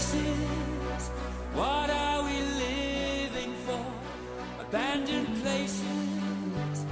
[0.00, 1.10] Spaces,
[1.52, 3.84] what are we living for?
[4.58, 6.84] Abandoned places,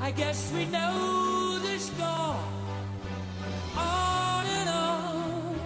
[0.00, 2.40] I guess we know the score.
[3.76, 5.60] On and on,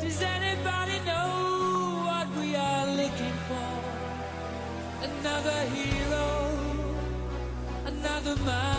[0.00, 3.70] does anybody know what we are looking for?
[5.10, 6.28] Another hero,
[7.86, 8.73] another mindless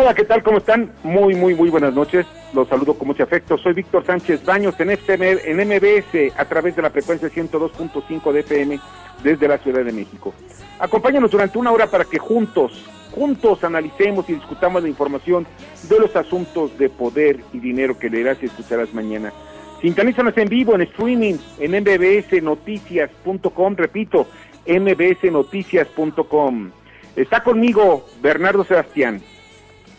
[0.00, 0.44] Hola, ¿qué tal?
[0.44, 0.92] ¿Cómo están?
[1.02, 2.24] Muy, muy, muy buenas noches.
[2.54, 3.58] Los saludo con mucho afecto.
[3.58, 8.38] Soy Víctor Sánchez Baños en, FTM en MBS a través de la frecuencia 102.5 de
[8.38, 8.78] FM
[9.24, 10.32] desde la Ciudad de México.
[10.78, 15.48] Acompáñanos durante una hora para que juntos, juntos analicemos y discutamos la información
[15.88, 19.32] de los asuntos de poder y dinero que leerás y escucharás mañana.
[19.80, 24.28] Sintonízanos en vivo, en streaming, en mbsnoticias.com, repito,
[24.64, 26.70] mbsnoticias.com.
[27.16, 29.20] Está conmigo Bernardo Sebastián.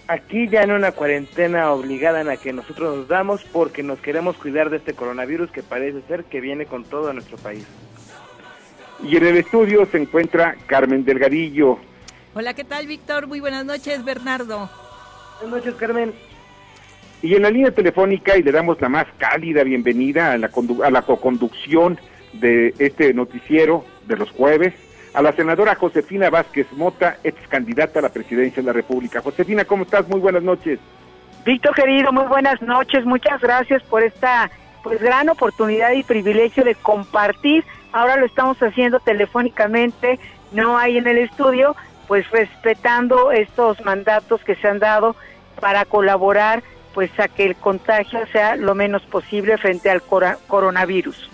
[0.10, 4.36] Aquí ya en una cuarentena obligada en la que nosotros nos damos porque nos queremos
[4.38, 7.64] cuidar de este coronavirus que parece ser que viene con todo a nuestro país.
[9.04, 11.78] Y en el estudio se encuentra Carmen Delgadillo.
[12.34, 13.28] Hola, ¿qué tal, Víctor?
[13.28, 14.68] Muy buenas noches, Bernardo.
[15.42, 16.12] Buenas noches, Carmen.
[17.22, 20.84] Y en la línea telefónica, y le damos la más cálida bienvenida a la, condu-
[20.84, 22.00] a la coconducción
[22.34, 24.74] de este noticiero de los jueves,
[25.20, 29.20] a la senadora Josefina Vázquez Mota, ex candidata a la presidencia de la República.
[29.22, 30.08] Josefina, ¿cómo estás?
[30.08, 30.80] Muy buenas noches.
[31.44, 33.04] Víctor querido, muy buenas noches.
[33.04, 34.50] Muchas gracias por esta
[34.82, 37.66] pues gran oportunidad y privilegio de compartir.
[37.92, 40.20] Ahora lo estamos haciendo telefónicamente,
[40.54, 41.76] no hay en el estudio,
[42.08, 45.18] pues respetando estos mandatos que se han dado
[45.60, 46.64] para colaborar
[46.94, 51.30] pues a que el contagio sea lo menos posible frente al coronavirus.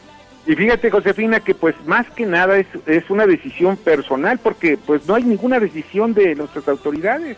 [0.47, 5.07] Y fíjate, Josefina, que pues más que nada es, es una decisión personal, porque pues
[5.07, 7.37] no hay ninguna decisión de nuestras autoridades.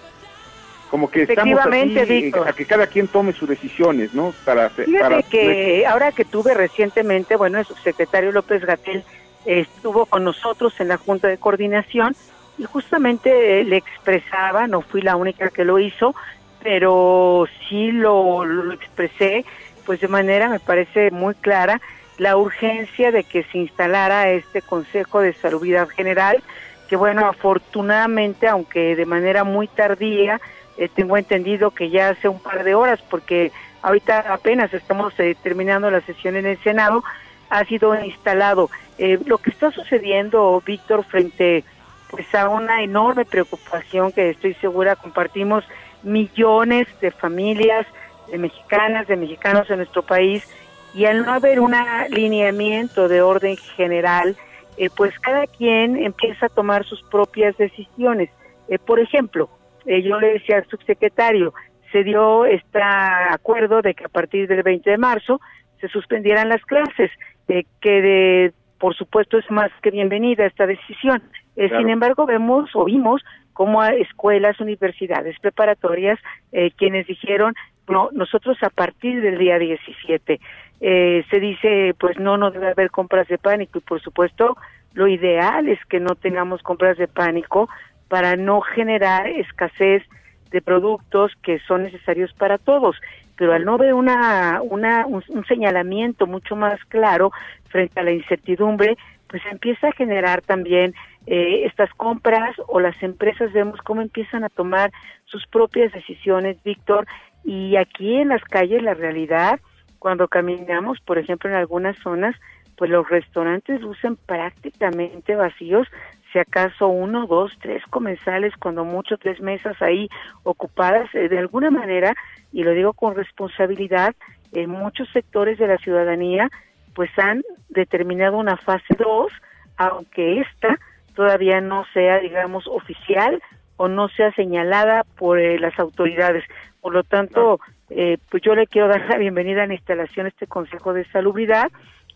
[0.91, 1.59] Como que estamos
[2.07, 2.47] Víctor.
[2.47, 4.33] a que cada quien tome sus decisiones, ¿no?
[4.45, 9.03] Para, Fíjate para que ahora que tuve recientemente, bueno, el subsecretario López Gatel
[9.45, 12.15] estuvo con nosotros en la Junta de Coordinación
[12.57, 16.15] y justamente le expresaba, no fui la única que lo hizo,
[16.63, 19.45] pero sí lo, lo expresé,
[19.85, 21.81] pues de manera me parece muy clara,
[22.17, 26.41] la urgencia de que se instalara este Consejo de Salubridad General,
[26.87, 30.39] que bueno, afortunadamente, aunque de manera muy tardía,
[30.77, 33.51] eh, tengo entendido que ya hace un par de horas, porque
[33.81, 37.03] ahorita apenas estamos eh, terminando la sesión en el Senado,
[37.49, 38.69] ha sido instalado.
[38.97, 41.63] Eh, lo que está sucediendo, Víctor, frente
[42.09, 45.65] pues a una enorme preocupación que estoy segura compartimos
[46.03, 47.85] millones de familias
[48.31, 50.47] de mexicanas, de mexicanos en nuestro país,
[50.97, 54.35] y al no haber un alineamiento de orden general,
[54.77, 58.31] eh, pues cada quien empieza a tomar sus propias decisiones.
[58.67, 59.47] Eh, por ejemplo,
[59.85, 61.53] eh, yo le decía al subsecretario,
[61.91, 65.39] se dio este acuerdo de que a partir del 20 de marzo
[65.79, 67.11] se suspendieran las clases,
[67.47, 71.21] que de, por supuesto es más que bienvenida esta decisión.
[71.55, 71.77] Eh, Claro.
[71.77, 73.23] Sin embargo, vemos o vimos
[73.53, 76.19] como a escuelas, universidades, preparatorias,
[76.51, 77.55] eh, quienes dijeron,
[77.87, 80.39] no, nosotros a partir del día 17
[80.79, 84.57] eh, se dice, pues no, no debe haber compras de pánico y por supuesto
[84.93, 87.69] lo ideal es que no tengamos compras de pánico
[88.07, 90.03] para no generar escasez
[90.51, 92.95] de productos que son necesarios para todos.
[93.35, 97.31] Pero al no ver una, una, un, señalamiento mucho más claro
[97.69, 98.97] frente a la incertidumbre,
[99.27, 100.95] pues empieza a generar también
[101.27, 104.91] eh, estas compras o las empresas vemos cómo empiezan a tomar
[105.25, 107.05] sus propias decisiones, Víctor,
[107.43, 109.59] y aquí en las calles la realidad
[109.99, 112.35] cuando caminamos, por ejemplo, en algunas zonas,
[112.77, 115.87] pues los restaurantes lucen prácticamente vacíos,
[116.31, 120.09] si acaso uno, dos, tres comensales, cuando mucho tres mesas ahí
[120.43, 122.13] ocupadas, eh, de alguna manera,
[122.51, 124.13] y lo digo con responsabilidad,
[124.53, 126.49] en muchos sectores de la ciudadanía,
[126.93, 129.31] pues han determinado una fase 2,
[129.77, 130.77] aunque esta
[131.15, 133.41] todavía no sea, digamos, oficial
[133.77, 136.43] o no sea señalada por eh, las autoridades.
[136.81, 140.29] Por lo tanto, eh, pues yo le quiero dar la bienvenida a la instalación a
[140.29, 141.71] este Consejo de Salubridad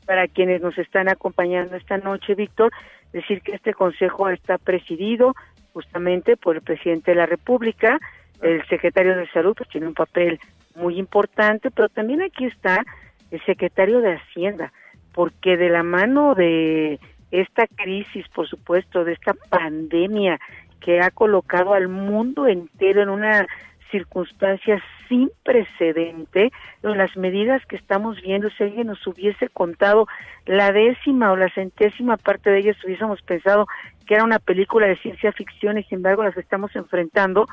[0.06, 2.71] para quienes nos están acompañando esta noche, Víctor,
[3.13, 5.35] decir que este consejo está presidido
[5.73, 8.00] justamente por el presidente de la República,
[8.41, 10.39] el secretario de Salud, que tiene un papel
[10.75, 12.83] muy importante, pero también aquí está
[13.29, 14.73] el secretario de Hacienda,
[15.13, 17.00] porque de la mano de
[17.31, 20.39] esta crisis, por supuesto, de esta pandemia
[20.81, 23.47] que ha colocado al mundo entero en una
[23.91, 26.51] circunstancia sin precedente,
[26.81, 30.07] en las medidas que estamos viendo, si alguien nos hubiese contado
[30.45, 33.67] la décima o la centésima parte de ellas, hubiésemos pensado
[34.07, 37.45] que era una película de ciencia ficción y sin embargo las estamos enfrentando.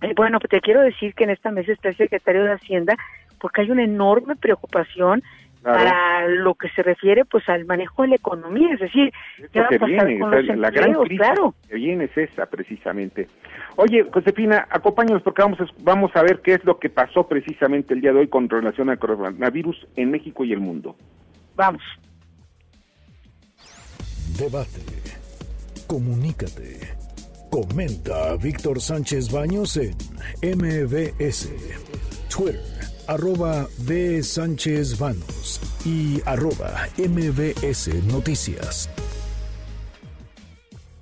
[0.00, 2.96] Eh, bueno, pues te quiero decir que en esta mesa está el secretario de Hacienda
[3.40, 5.22] porque hay una enorme preocupación
[5.62, 9.12] para lo que se refiere pues al manejo de la economía, es decir,
[9.52, 11.54] ¿qué va a pasar con los la gran crisis claro.
[11.68, 13.28] que viene es esa precisamente.
[13.76, 17.94] Oye, Josefina, acompáñanos porque vamos a, vamos a ver qué es lo que pasó precisamente
[17.94, 20.96] el día de hoy con relación al coronavirus en México y el mundo.
[21.56, 21.82] Vamos.
[24.38, 24.80] Debate.
[25.86, 26.98] Comunícate.
[27.50, 29.94] Comenta a Víctor Sánchez Baños en
[30.42, 31.50] MBS,
[32.28, 34.22] Twitter arroba B.
[34.22, 38.90] Sánchez Vanos y arroba MBS Noticias.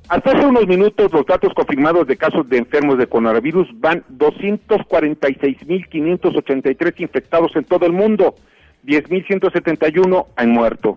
[0.08, 7.00] Hasta hace unos minutos los datos confirmados de casos de enfermos de coronavirus van 246.583
[7.00, 8.36] infectados en todo el mundo,
[8.84, 10.96] 10.171 han muerto.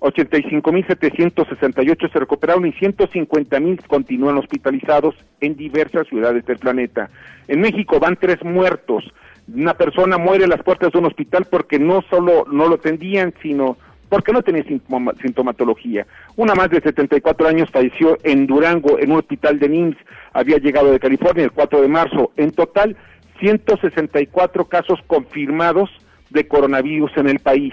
[0.00, 7.10] 85.768 se recuperaron y 150.000 continúan hospitalizados en diversas ciudades del planeta.
[7.48, 9.04] En México van tres muertos,
[9.52, 13.32] una persona muere en las puertas de un hospital porque no solo no lo atendían,
[13.42, 13.76] sino
[14.08, 16.06] porque no tenía sintomatología.
[16.36, 19.96] Una más de 74 años falleció en Durango, en un hospital de NIMS,
[20.32, 22.32] había llegado de California el 4 de marzo.
[22.36, 22.96] En total,
[23.40, 25.90] 164 casos confirmados
[26.30, 27.72] de coronavirus en el país.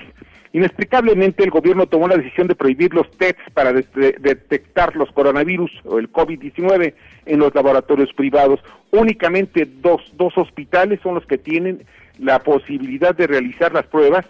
[0.53, 5.97] Inexplicablemente el gobierno tomó la decisión de prohibir los tests para detectar los coronavirus o
[5.97, 6.93] el COVID-19
[7.25, 8.59] en los laboratorios privados.
[8.91, 11.83] Únicamente dos, dos hospitales son los que tienen
[12.19, 14.25] la posibilidad de realizar las pruebas.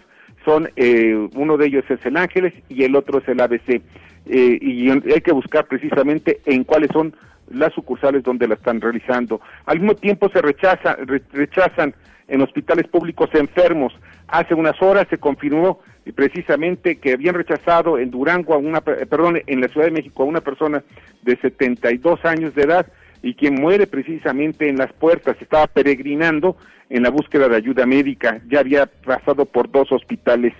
[0.46, 3.82] Son eh, uno de ellos es el Ángeles y el otro es el ABC.
[4.26, 7.14] Eh, y hay que buscar precisamente en cuáles son
[7.50, 9.40] las sucursales donde la están realizando.
[9.66, 10.96] Al mismo tiempo se rechaza,
[11.32, 11.94] rechazan
[12.28, 13.92] en hospitales públicos enfermos.
[14.28, 15.80] Hace unas horas se confirmó
[16.14, 20.26] precisamente que habían rechazado en Durango a una, perdón, en la Ciudad de México a
[20.26, 20.82] una persona
[21.22, 22.86] de 72 años de edad
[23.22, 26.56] y quien muere precisamente en las puertas, estaba peregrinando
[26.90, 30.52] en la búsqueda de ayuda médica, ya había pasado por dos hospitales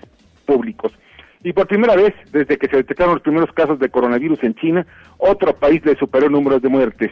[0.45, 0.91] públicos.
[1.45, 4.87] Y por primera vez, desde que se detectaron los primeros casos de coronavirus en China,
[5.19, 7.11] otro país le superó el número de muertes.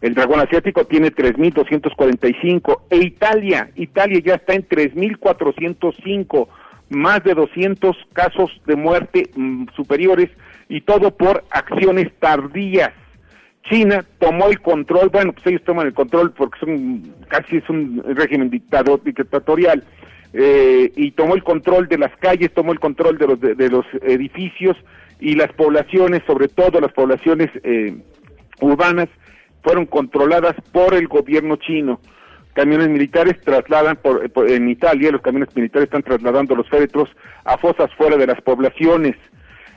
[0.00, 6.48] El dragón asiático tiene 3.245 e Italia, Italia ya está en 3.405,
[6.88, 10.30] más de 200 casos de muerte mm, superiores
[10.70, 12.94] y todo por acciones tardías.
[13.68, 18.02] China tomó el control, bueno, pues ellos toman el control porque son casi es un
[18.14, 19.84] régimen dictador, dictatorial,
[20.38, 23.86] eh, y tomó el control de las calles, tomó el control de los, de, los
[24.02, 24.76] edificios
[25.18, 27.96] y las poblaciones, sobre todo las poblaciones eh,
[28.60, 29.08] urbanas,
[29.62, 32.00] fueron controladas por el gobierno chino.
[32.52, 37.08] Camiones militares trasladan por, en Italia, los camiones militares están trasladando los féretros
[37.46, 39.16] a fosas fuera de las poblaciones.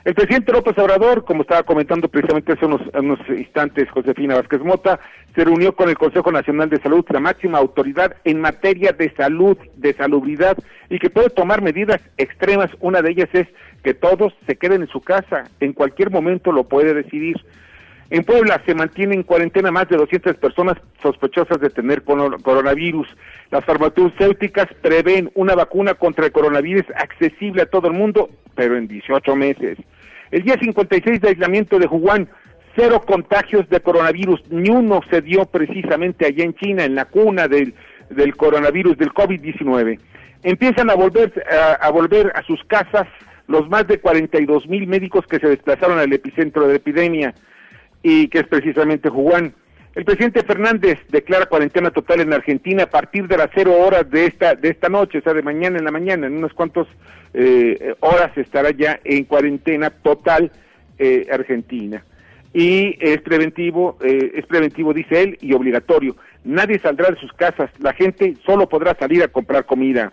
[0.02, 4.98] El presidente López Obrador, como estaba comentando precisamente hace unos, unos, instantes Josefina Vázquez Mota,
[5.34, 9.58] se reunió con el Consejo Nacional de Salud, la máxima autoridad en materia de salud,
[9.76, 10.56] de salubridad,
[10.88, 12.70] y que puede tomar medidas extremas.
[12.80, 13.46] Una de ellas es
[13.82, 17.36] que todos se queden en su casa, en cualquier momento lo puede decidir.
[18.10, 23.06] En Puebla se mantiene en cuarentena más de 200 personas sospechosas de tener coronavirus.
[23.52, 28.88] Las farmacéuticas prevén una vacuna contra el coronavirus accesible a todo el mundo, pero en
[28.88, 29.78] 18 meses.
[30.32, 32.28] El día 56 de aislamiento de Wuhan,
[32.74, 37.46] cero contagios de coronavirus, ni uno se dio precisamente allá en China, en la cuna
[37.46, 37.74] del,
[38.10, 40.00] del coronavirus, del COVID-19.
[40.42, 41.32] Empiezan a volver,
[41.80, 43.06] a volver a sus casas
[43.46, 47.34] los más de 42 mil médicos que se desplazaron al epicentro de la epidemia
[48.02, 49.54] y que es precisamente Juan.
[49.94, 54.26] El presidente Fernández declara cuarentena total en Argentina a partir de las cero horas de
[54.26, 56.86] esta de esta noche, o sea, de mañana en la mañana, en unas cuantas
[57.34, 60.52] eh, horas estará ya en cuarentena total
[60.98, 62.04] eh, Argentina.
[62.52, 66.16] Y es preventivo, eh, es preventivo, dice él, y obligatorio.
[66.44, 70.12] Nadie saldrá de sus casas, la gente solo podrá salir a comprar comida.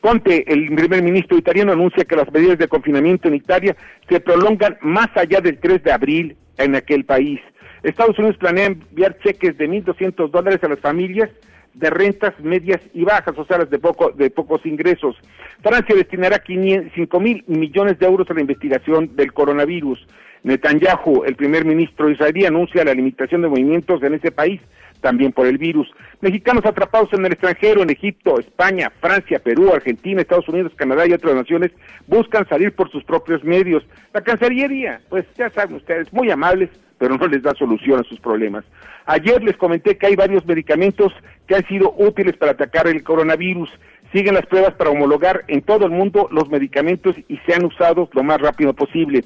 [0.00, 3.76] Conte, el primer ministro italiano, anuncia que las medidas de confinamiento en Italia
[4.08, 7.40] se prolongan más allá del 3 de abril en aquel país.
[7.82, 11.30] Estados Unidos planea enviar cheques de 1.200 dólares a las familias
[11.74, 15.16] de rentas medias y bajas, o sea, las de, poco, de pocos ingresos.
[15.62, 20.04] Francia destinará 5 mil millones de euros a la investigación del coronavirus.
[20.42, 24.60] Netanyahu, el primer ministro israelí, anuncia la limitación de movimientos en ese país
[25.00, 25.88] también por el virus.
[26.20, 31.12] Mexicanos atrapados en el extranjero, en Egipto, España, Francia, Perú, Argentina, Estados Unidos, Canadá y
[31.12, 31.70] otras naciones,
[32.06, 33.84] buscan salir por sus propios medios.
[34.12, 38.20] La Cancillería, pues ya saben ustedes, muy amables, pero no les da solución a sus
[38.20, 38.64] problemas.
[39.06, 41.12] Ayer les comenté que hay varios medicamentos
[41.46, 43.70] que han sido útiles para atacar el coronavirus.
[44.12, 48.22] Siguen las pruebas para homologar en todo el mundo los medicamentos y sean usados lo
[48.22, 49.24] más rápido posible.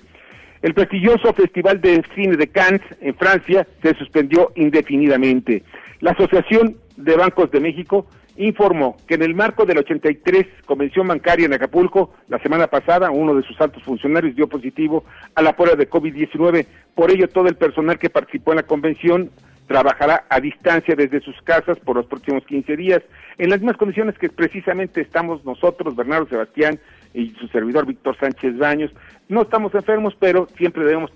[0.62, 5.64] El prestigioso Festival de Cine de Cannes en Francia se suspendió indefinidamente.
[6.00, 11.08] La Asociación de Bancos de México informó que en el marco de la 83 Convención
[11.08, 15.04] Bancaria en Acapulco, la semana pasada, uno de sus altos funcionarios dio positivo
[15.34, 16.66] a la prueba de COVID-19.
[16.94, 19.30] Por ello, todo el personal que participó en la convención
[19.66, 23.02] trabajará a distancia desde sus casas por los próximos 15 días,
[23.38, 26.78] en las mismas condiciones que precisamente estamos nosotros, Bernardo Sebastián
[27.14, 28.90] y su servidor Víctor Sánchez Baños.
[29.32, 31.10] No estamos enfermos, pero siempre debemos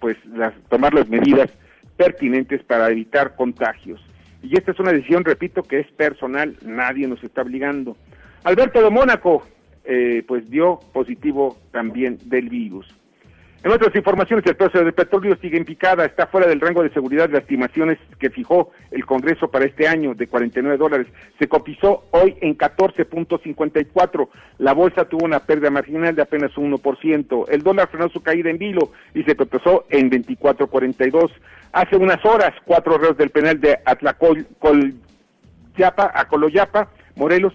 [0.00, 1.48] pues, las, tomar las medidas
[1.96, 4.04] pertinentes para evitar contagios.
[4.42, 7.96] Y esta es una decisión, repito, que es personal, nadie nos está obligando.
[8.42, 9.46] Alberto de Mónaco,
[9.84, 12.92] eh, pues dio positivo también del virus.
[13.64, 16.90] En otras informaciones, el precio del petróleo sigue en picada, está fuera del rango de
[16.90, 21.06] seguridad de estimaciones que fijó el Congreso para este año de 49 dólares.
[21.38, 24.28] Se cotizó hoy en 14.54.
[24.58, 27.46] La bolsa tuvo una pérdida marginal de apenas un 1%.
[27.48, 31.30] El dólar frenó su caída en vilo y se cotizó en 24.42.
[31.72, 34.46] Hace unas horas, cuatro reos del penal de Atlacol,
[35.78, 36.12] Coloyapa,
[37.16, 37.54] Morelos,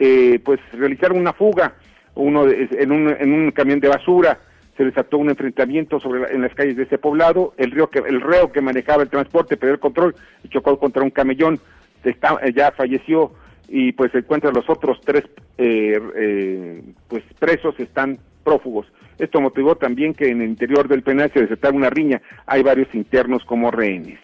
[0.00, 1.74] eh, pues realizaron una fuga
[2.16, 4.36] uno en, un, en un camión de basura
[4.76, 8.20] se desató un enfrentamiento sobre en las calles de ese poblado, el río que el
[8.20, 10.14] reo que manejaba el transporte perdió el control
[10.48, 11.60] chocó contra un camellón,
[12.02, 13.32] está, ya falleció
[13.68, 15.24] y pues se encuentran los otros tres
[15.58, 18.86] eh, eh, pues presos están prófugos.
[19.18, 22.92] Esto motivó también que en el interior del penal se desatara una riña, hay varios
[22.94, 24.18] internos como rehenes.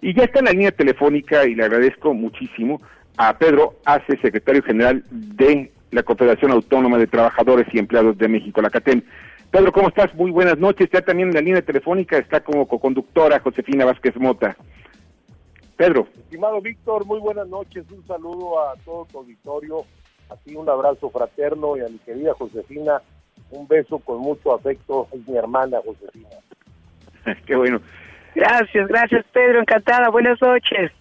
[0.00, 2.80] Y ya está en la línea telefónica y le agradezco muchísimo
[3.16, 8.60] a Pedro Ace, secretario general de la Confederación Autónoma de Trabajadores y Empleados de México,
[8.60, 9.02] la CATEM.
[9.50, 10.14] Pedro, ¿cómo estás?
[10.14, 10.88] Muy buenas noches.
[10.92, 14.56] Ya también en la línea telefónica está como coconductora Josefina Vázquez Mota.
[15.76, 16.06] Pedro.
[16.18, 17.84] Estimado Víctor, muy buenas noches.
[17.90, 19.84] Un saludo a todo tu auditorio.
[20.28, 23.00] A ti un abrazo fraterno y a mi querida Josefina
[23.50, 25.08] un beso con mucho afecto.
[25.12, 26.28] Es mi hermana Josefina.
[27.46, 27.80] Qué bueno.
[28.34, 29.60] Gracias, gracias Pedro.
[29.60, 30.10] Encantada.
[30.10, 30.92] Buenas noches.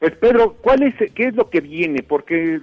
[0.00, 2.02] Pues Pedro, ¿cuál es, qué es lo que viene?
[2.02, 2.60] Porque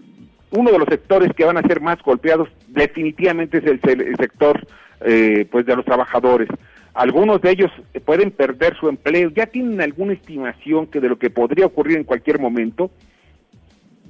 [0.51, 4.65] uno de los sectores que van a ser más golpeados definitivamente es el, sector
[5.01, 6.47] eh, pues de los trabajadores.
[6.93, 7.71] Algunos de ellos
[8.05, 9.29] pueden perder su empleo.
[9.29, 12.89] ¿Ya tienen alguna estimación que de lo que podría ocurrir en cualquier momento?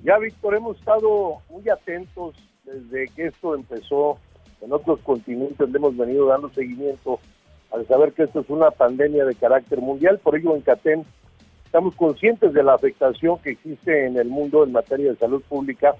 [0.04, 4.20] Ya, Víctor, hemos estado muy atentos desde que esto empezó.
[4.62, 7.20] En otros continentes le hemos venido dando seguimiento
[7.72, 10.20] al saber que esto es una pandemia de carácter mundial.
[10.20, 11.04] Por ello, en CATEN
[11.66, 15.94] estamos conscientes de la afectación que existe en el mundo en materia de salud pública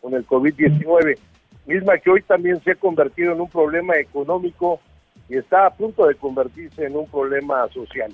[0.00, 1.18] con el COVID-19,
[1.66, 4.80] misma que hoy también se ha convertido en un problema económico
[5.28, 8.12] y está a punto de convertirse en un problema social.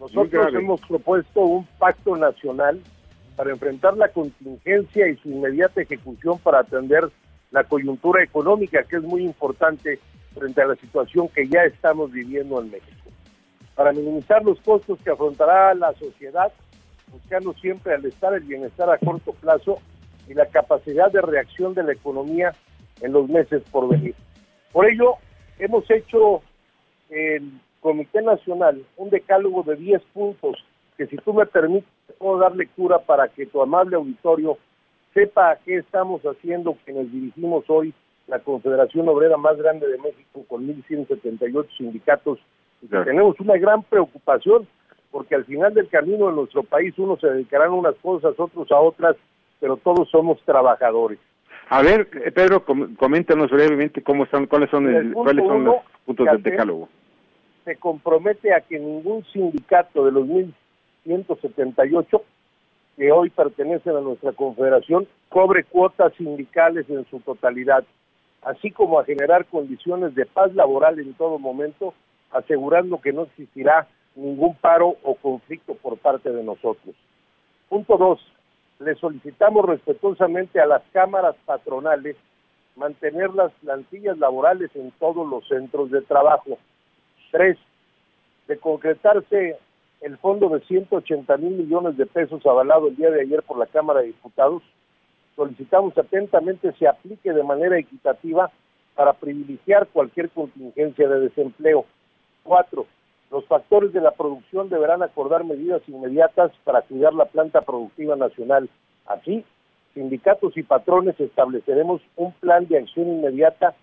[0.00, 2.80] Nosotros hemos propuesto un pacto nacional
[3.36, 7.08] para enfrentar la contingencia y su inmediata ejecución para atender
[7.50, 9.98] la coyuntura económica, que es muy importante
[10.34, 13.10] frente a la situación que ya estamos viviendo en México.
[13.74, 16.52] Para minimizar los costos que afrontará la sociedad,
[17.12, 19.78] buscando siempre al estar el bienestar a corto plazo
[20.28, 22.52] y la capacidad de reacción de la economía
[23.00, 24.14] en los meses por venir.
[24.72, 25.14] Por ello,
[25.58, 26.42] hemos hecho
[27.10, 30.64] el Comité Nacional un decálogo de 10 puntos
[30.96, 34.58] que si tú me permites puedo dar lectura para que tu amable auditorio
[35.14, 37.94] sepa a qué estamos haciendo que nos dirigimos hoy
[38.26, 42.38] la Confederación Obrera más grande de México con 1.178 sindicatos
[42.82, 44.66] y tenemos una gran preocupación
[45.10, 48.70] porque al final del camino en nuestro país unos se dedicarán a unas cosas, otros
[48.70, 49.16] a otras
[49.60, 51.18] pero todos somos trabajadores.
[51.70, 56.42] A ver, Pedro, coméntanos brevemente cómo están, cuáles son, el, cuáles son los puntos del
[56.42, 56.88] decálogo.
[57.64, 60.26] Se compromete a que ningún sindicato de los
[61.04, 62.22] 178
[62.96, 67.84] que hoy pertenecen a nuestra confederación cobre cuotas sindicales en su totalidad,
[68.42, 71.94] así como a generar condiciones de paz laboral en todo momento,
[72.32, 73.86] asegurando que no existirá
[74.16, 76.96] ningún paro o conflicto por parte de nosotros.
[77.68, 78.20] Punto dos,
[78.78, 82.16] le solicitamos respetuosamente a las cámaras patronales
[82.76, 86.58] mantener las plantillas laborales en todos los centros de trabajo.
[87.32, 87.58] Tres,
[88.46, 89.58] de concretarse
[90.00, 93.66] el fondo de 180 mil millones de pesos avalado el día de ayer por la
[93.66, 94.62] Cámara de Diputados,
[95.34, 98.50] solicitamos atentamente se aplique de manera equitativa
[98.94, 101.84] para privilegiar cualquier contingencia de desempleo.
[102.44, 102.86] Cuatro,
[103.30, 108.68] los factores de la producción deberán acordar medidas inmediatas para cuidar la planta productiva nacional.
[109.06, 109.44] Así,
[109.94, 113.74] sindicatos y patrones estableceremos un plan de acción inmediata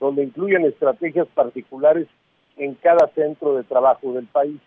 [0.00, 2.08] donde incluyan estrategias particulares
[2.56, 4.60] en cada centro de trabajo del país.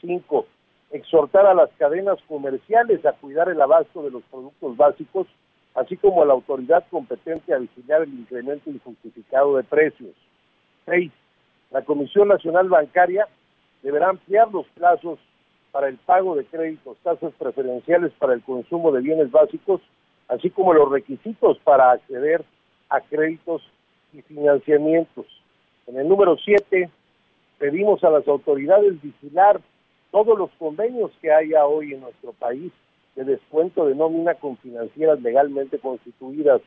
[0.00, 0.46] Cinco,
[0.90, 5.26] exhortar a las cadenas comerciales a cuidar el abasto de los productos básicos,
[5.74, 10.14] así como a la autoridad competente a vigilar el incremento injustificado de precios.
[10.84, 11.12] Seis,
[11.70, 13.28] la Comisión Nacional Bancaria
[13.82, 15.18] deberá ampliar los plazos
[15.72, 19.80] para el pago de créditos, tasas preferenciales para el consumo de bienes básicos,
[20.28, 22.44] así como los requisitos para acceder
[22.88, 23.62] a créditos
[24.12, 25.26] y financiamientos.
[25.86, 26.90] En el número siete,
[27.58, 29.60] pedimos a las autoridades vigilar
[30.10, 32.72] todos los convenios que haya hoy en nuestro país
[33.14, 36.60] de descuento de nómina con financieras legalmente constituidas.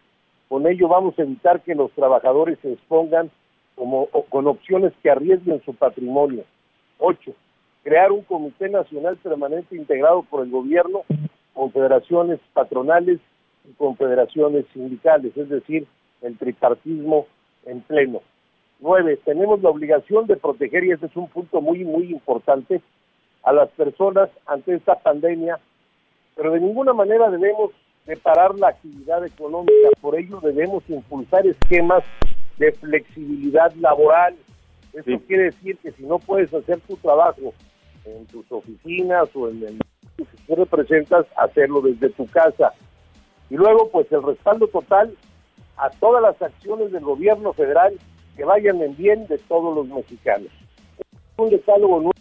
[0.48, 3.32] Con ello vamos a evitar que los trabajadores se expongan
[3.75, 6.43] como, con opciones que arriesguen su patrimonio.
[6.98, 7.34] Ocho,
[7.84, 11.04] crear un comité nacional permanente integrado por el gobierno,
[11.54, 13.20] confederaciones patronales
[13.70, 15.88] y confederaciones sindicales, es decir,
[16.22, 17.28] el tripartismo
[17.66, 18.22] en pleno.
[18.80, 22.82] Nueve, tenemos la obligación de proteger, y ese es un punto muy, muy importante,
[23.44, 25.60] a las personas ante esta pandemia,
[26.36, 27.72] pero de ninguna manera debemos
[28.06, 32.04] separar la actividad económica, por ello debemos impulsar esquemas
[32.58, 34.36] de flexibilidad laboral.
[34.94, 37.53] Eso quiere decir que si no puedes hacer tu trabajo
[38.06, 39.79] en tus oficinas o en el
[40.18, 42.74] que tú representas, hacerlo desde tu casa.
[43.50, 45.16] Y luego, pues el respaldo total
[45.77, 47.94] a todas las acciones del gobierno federal
[48.36, 50.50] que vayan en bien de todos los mexicanos.
[51.38, 52.12] Un decálogo nuevo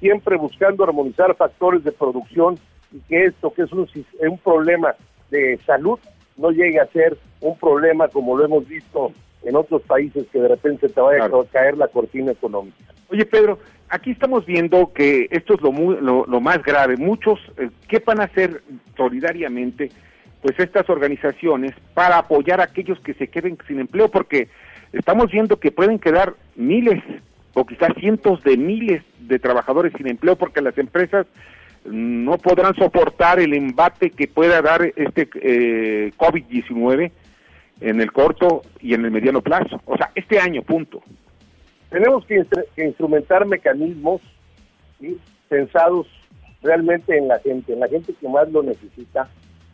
[0.00, 2.58] siempre buscando armonizar factores de producción
[2.92, 3.88] y que esto, que es un,
[4.20, 4.94] un problema
[5.30, 5.98] de salud,
[6.36, 9.12] no llegue a ser un problema como lo hemos visto
[9.46, 12.76] en otros países que de repente te vaya a caer la cortina económica.
[13.08, 16.96] Oye, Pedro, aquí estamos viendo que esto es lo, lo, más grave.
[16.96, 18.62] Muchos, eh, ¿qué van a hacer
[18.96, 19.90] solidariamente?
[20.42, 24.48] Pues estas organizaciones para apoyar a aquellos que se queden sin empleo, porque
[24.92, 27.02] estamos viendo que pueden quedar miles
[27.54, 31.26] o quizás cientos de miles de trabajadores sin empleo porque las empresas
[31.84, 37.10] no podrán soportar el embate que pueda dar este eh, COVID-19
[37.80, 39.80] en el corto y en el mediano plazo.
[39.86, 41.02] O sea, este año, punto.
[41.90, 42.44] Tenemos que,
[42.76, 44.20] instrumentar mecanismos
[45.48, 46.06] pensados
[46.62, 49.28] realmente en la gente, en la gente que más lo necesita.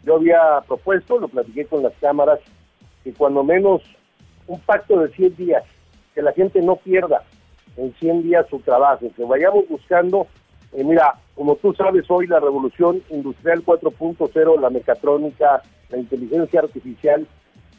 [0.04, 2.40] Yo había propuesto, lo platiqué con las cámaras,
[3.04, 3.82] que cuando menos
[4.46, 5.64] un pacto de 100 días,
[6.14, 7.22] que la gente no pierda
[7.76, 10.26] en 100 días su trabajo, que vayamos buscando,
[10.72, 17.26] eh, mira, como tú sabes hoy la revolución industrial 4.0, la mecatrónica, la inteligencia artificial,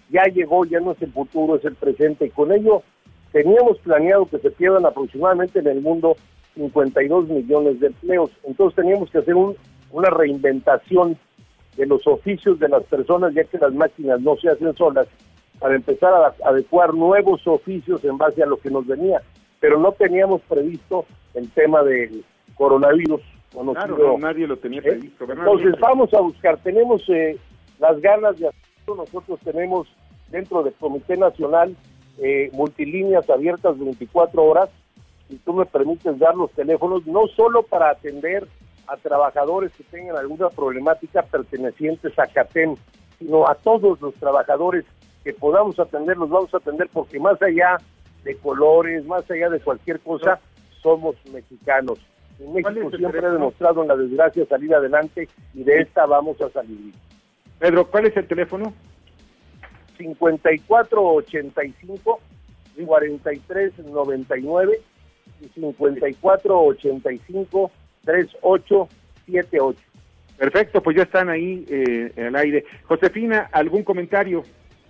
[0.09, 2.83] ya llegó, ya no es el futuro, es el presente, y con ello
[3.31, 6.15] teníamos planeado que se pierdan aproximadamente en el mundo
[6.55, 9.55] 52 millones de empleos, entonces teníamos que hacer un,
[9.91, 11.17] una reinventación
[11.77, 15.07] de los oficios de las personas, ya que las máquinas no se hacen solas,
[15.59, 19.21] para empezar a adecuar nuevos oficios en base a lo que nos venía
[19.63, 23.21] pero no teníamos previsto el tema del coronavirus.
[23.49, 24.83] Claro, nadie lo tenía ¿Eh?
[24.83, 25.23] previsto.
[25.23, 27.37] Entonces vamos a buscar, tenemos eh,
[27.79, 29.87] las ganas de hacerlo, nosotros tenemos
[30.29, 31.75] dentro del Comité Nacional
[32.19, 34.69] eh, multilíneas abiertas 24 horas,
[35.29, 38.47] y tú me permites dar los teléfonos, no solo para atender
[38.87, 42.75] a trabajadores que tengan alguna problemática pertenecientes a CATEM,
[43.17, 44.85] sino a todos los trabajadores
[45.23, 47.77] que podamos atender, los vamos a atender porque más allá
[48.23, 50.39] de colores, más allá de cualquier cosa,
[50.81, 51.99] somos mexicanos.
[52.39, 56.49] En México siempre ha demostrado en la desgracia salir adelante y de esta vamos a
[56.49, 56.93] salir.
[57.59, 58.73] Pedro, ¿cuál es el teléfono?
[59.97, 62.19] 5485
[62.85, 64.79] 4399
[65.41, 67.71] y 5485
[68.03, 69.79] 3878.
[70.37, 72.65] Perfecto, pues ya están ahí eh, en el aire.
[72.83, 74.43] Josefina, ¿algún comentario?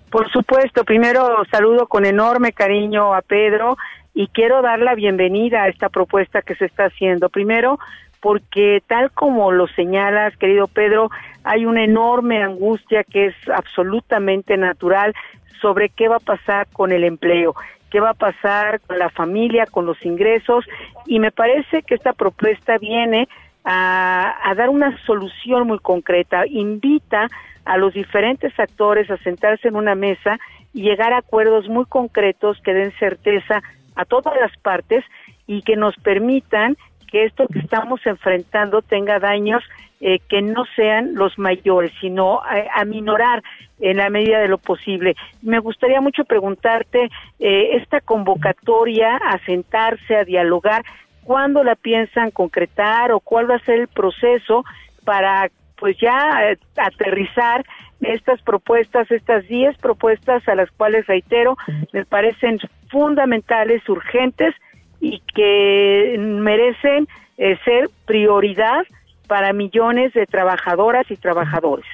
[0.10, 3.78] Por supuesto, primero saludo con enorme cariño a Pedro
[4.14, 7.30] y quiero dar la bienvenida a esta propuesta que se está haciendo.
[7.30, 7.80] Primero,
[8.24, 11.12] porque tal como lo señalas, querido Pedro,
[11.44, 15.14] hay una enorme angustia que es absolutamente natural
[15.62, 17.54] sobre qué va a pasar con el empleo,
[17.92, 20.64] qué va a pasar con la familia, con los ingresos,
[21.06, 23.28] y me parece que esta propuesta viene
[23.66, 27.28] a, a dar una solución muy concreta, invita
[27.66, 30.40] a los diferentes actores a sentarse en una mesa
[30.74, 33.62] y llegar a acuerdos muy concretos que den certeza
[33.96, 35.04] a todas las partes
[35.46, 36.78] y que nos permitan
[37.14, 39.64] que esto que estamos enfrentando tenga daños
[40.02, 43.44] eh, que no sean los mayores, sino a, minorar
[43.80, 45.16] en la medida de lo posible.
[45.44, 50.84] Me gustaría mucho preguntarte, eh, esta convocatoria a sentarse, a dialogar,
[51.24, 54.66] ¿cuándo la piensan concretar o cuál va a ser el proceso
[55.06, 57.64] para pues ya eh, aterrizar
[58.02, 61.58] estas propuestas, estas 10 propuestas a las cuales reitero,
[61.92, 62.58] me parecen
[62.90, 64.56] fundamentales, urgentes
[65.04, 68.86] y que merecen eh, ser prioridad
[69.28, 71.86] para millones de trabajadoras y trabajadores.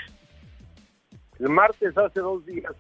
[1.40, 2.72] El martes, hace dos días,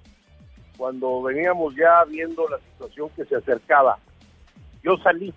[0.77, 3.97] cuando veníamos ya viendo la situación que se acercaba,
[4.83, 5.33] yo salí,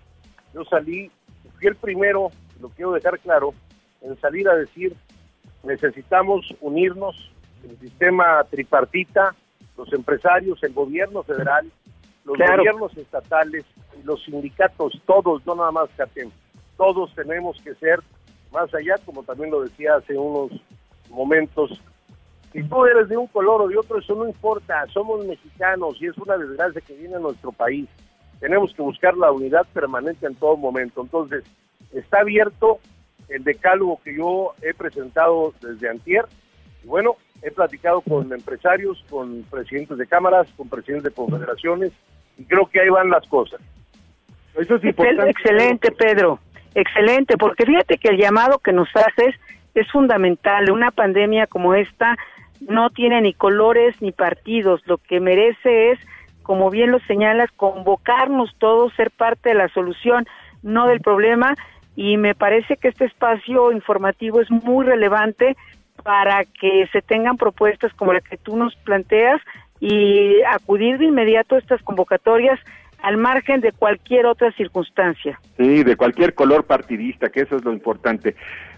[0.53, 1.09] yo salí,
[1.57, 2.29] fui el primero,
[2.61, 3.55] lo quiero dejar claro,
[4.01, 4.95] en salir a decir,
[5.63, 7.31] necesitamos unirnos,
[7.67, 9.33] el sistema tripartita,
[9.75, 11.71] los empresarios, el gobierno federal,
[12.25, 13.65] los gobiernos estatales
[13.99, 16.31] y los sindicatos, todos, no nada más CATEM,
[16.77, 17.99] todos tenemos que ser
[18.51, 20.51] más allá, como también lo decía hace unos
[21.09, 21.81] momentos.
[22.51, 26.07] Si tú eres de un color o de otro, eso no importa, somos mexicanos y
[26.07, 27.89] es una desgracia que viene a nuestro país.
[28.39, 31.01] Tenemos que buscar la unidad permanente en todo momento.
[31.01, 31.43] Entonces,
[31.91, 32.79] está abierto
[33.29, 36.25] el decálogo que yo he presentado desde antier.
[36.83, 41.91] Y bueno, he platicado con empresarios, con presidentes de cámaras, con presidentes de confederaciones,
[42.37, 43.59] y creo que ahí van las cosas.
[44.55, 45.29] Eso es importante.
[45.29, 46.39] Excelente, Pedro.
[46.75, 49.35] Excelente, porque fíjate que el llamado que nos haces
[49.75, 50.71] es fundamental.
[50.71, 52.17] Una pandemia como esta
[52.61, 54.81] no tiene ni colores ni partidos.
[54.85, 55.99] Lo que merece es,
[56.43, 60.25] como bien lo señalas, convocarnos todos, ser parte de la solución,
[60.61, 61.55] no del problema.
[61.95, 65.55] Y me parece que este espacio informativo es muy relevante
[66.03, 69.41] para que se tengan propuestas como la que tú nos planteas
[69.79, 72.59] y acudir de inmediato a estas convocatorias
[73.01, 75.39] al margen de cualquier otra circunstancia.
[75.57, 78.35] Sí, de cualquier color partidista, que eso es lo importante.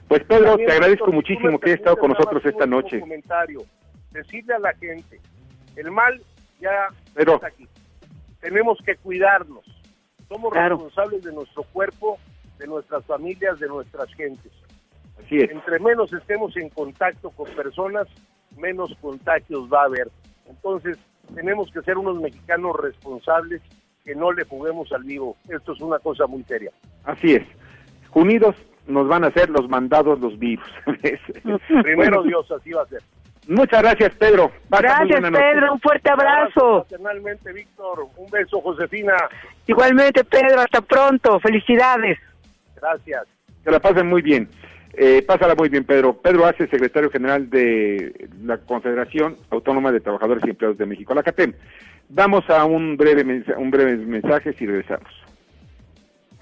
[0.08, 3.00] Pues Pedro, te agradezco muchísimo que hayas estado con nosotros esta noche.
[3.00, 3.62] Comentario.
[4.12, 5.20] Decirle a la gente,
[5.76, 6.20] el mal
[6.60, 7.68] ya está aquí.
[8.40, 9.64] Tenemos que cuidarnos.
[10.28, 12.18] Somos responsables de nuestro cuerpo,
[12.58, 14.52] de nuestras familias, de nuestras gentes.
[15.24, 15.52] Así es.
[15.52, 18.08] Entre menos estemos en contacto con personas,
[18.58, 20.10] menos contagios va a haber.
[20.48, 20.98] Entonces,
[21.34, 23.62] tenemos que ser unos mexicanos responsables
[24.04, 25.36] que no le juguemos al vivo.
[25.50, 26.72] Esto es una cosa muy seria.
[27.04, 27.44] Así es.
[28.14, 28.56] Unidos
[28.88, 30.66] nos van a hacer los mandados los vivos.
[31.84, 33.02] Primero Dios, así va a ser.
[33.48, 34.52] Muchas gracias, Pedro.
[34.70, 35.74] gracias, Pedro.
[35.74, 36.86] Un fuerte abrazo.
[36.90, 38.08] Personalmente, Víctor.
[38.18, 39.14] Un beso, Josefina.
[39.68, 40.62] Igualmente, Pedro.
[40.62, 41.40] Hasta pronto.
[41.40, 42.18] Felicidades.
[42.76, 43.24] Gracias.
[43.64, 44.50] Que la pasen muy bien.
[44.98, 46.16] Eh, pásala muy bien, Pedro.
[46.22, 51.24] Pedro Hace, secretario general de la Confederación Autónoma de Trabajadores y Empleados de México, la
[51.24, 51.54] CATEM.
[52.08, 55.10] Damos a un breve, un breve mensaje y regresamos.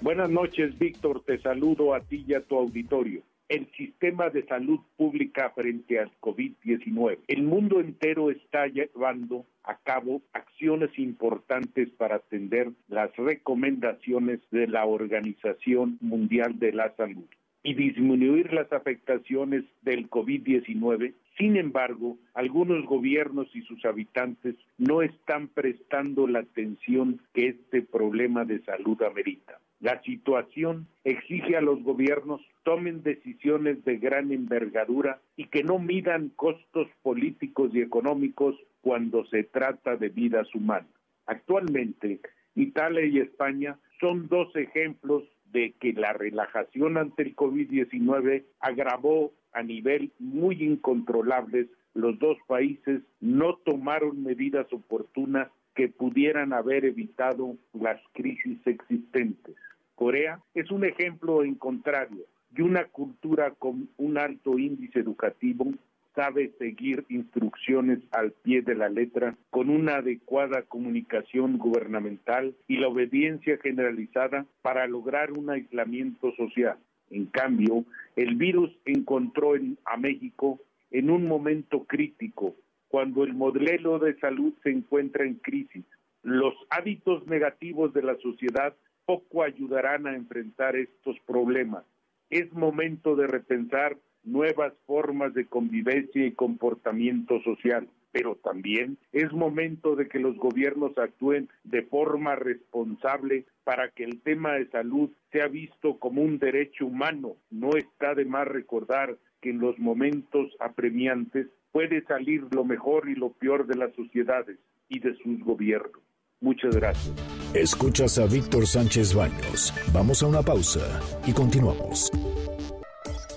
[0.00, 1.22] Buenas noches, Víctor.
[1.24, 3.22] Te saludo a ti y a tu auditorio.
[3.48, 7.18] El sistema de salud pública frente al COVID-19.
[7.26, 14.84] El mundo entero está llevando a cabo acciones importantes para atender las recomendaciones de la
[14.86, 17.24] Organización Mundial de la Salud
[17.64, 21.14] y disminuir las afectaciones del COVID-19.
[21.38, 28.44] Sin embargo, algunos gobiernos y sus habitantes no están prestando la atención que este problema
[28.44, 29.58] de salud amerita.
[29.80, 36.30] La situación exige a los gobiernos tomen decisiones de gran envergadura y que no midan
[36.30, 40.88] costos políticos y económicos cuando se trata de vidas humanas.
[41.26, 42.20] Actualmente,
[42.54, 49.62] Italia y España son dos ejemplos de que la relajación ante el COVID-19 agravó a
[49.62, 51.68] nivel muy incontrolables.
[51.94, 59.54] Los dos países no tomaron medidas oportunas que pudieran haber evitado las crisis existentes.
[59.94, 65.72] Corea es un ejemplo en contrario de una cultura con un alto índice educativo
[66.14, 72.88] sabe seguir instrucciones al pie de la letra con una adecuada comunicación gubernamental y la
[72.88, 76.78] obediencia generalizada para lograr un aislamiento social.
[77.10, 77.84] En cambio,
[78.16, 79.52] el virus encontró
[79.84, 82.54] a México en un momento crítico,
[82.88, 85.84] cuando el modelo de salud se encuentra en crisis.
[86.22, 88.74] Los hábitos negativos de la sociedad
[89.04, 91.84] poco ayudarán a enfrentar estos problemas.
[92.30, 99.96] Es momento de repensar nuevas formas de convivencia y comportamiento social, pero también es momento
[99.96, 105.48] de que los gobiernos actúen de forma responsable para que el tema de salud sea
[105.48, 107.36] visto como un derecho humano.
[107.50, 113.16] No está de más recordar que en los momentos apremiantes puede salir lo mejor y
[113.16, 114.58] lo peor de las sociedades
[114.88, 116.00] y de sus gobiernos.
[116.40, 117.14] Muchas gracias.
[117.54, 119.72] Escuchas a Víctor Sánchez Baños.
[119.92, 122.10] Vamos a una pausa y continuamos.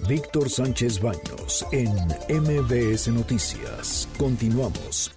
[0.07, 1.91] Víctor Sánchez Baños en
[2.29, 4.07] MBS Noticias.
[4.17, 5.13] Continuamos.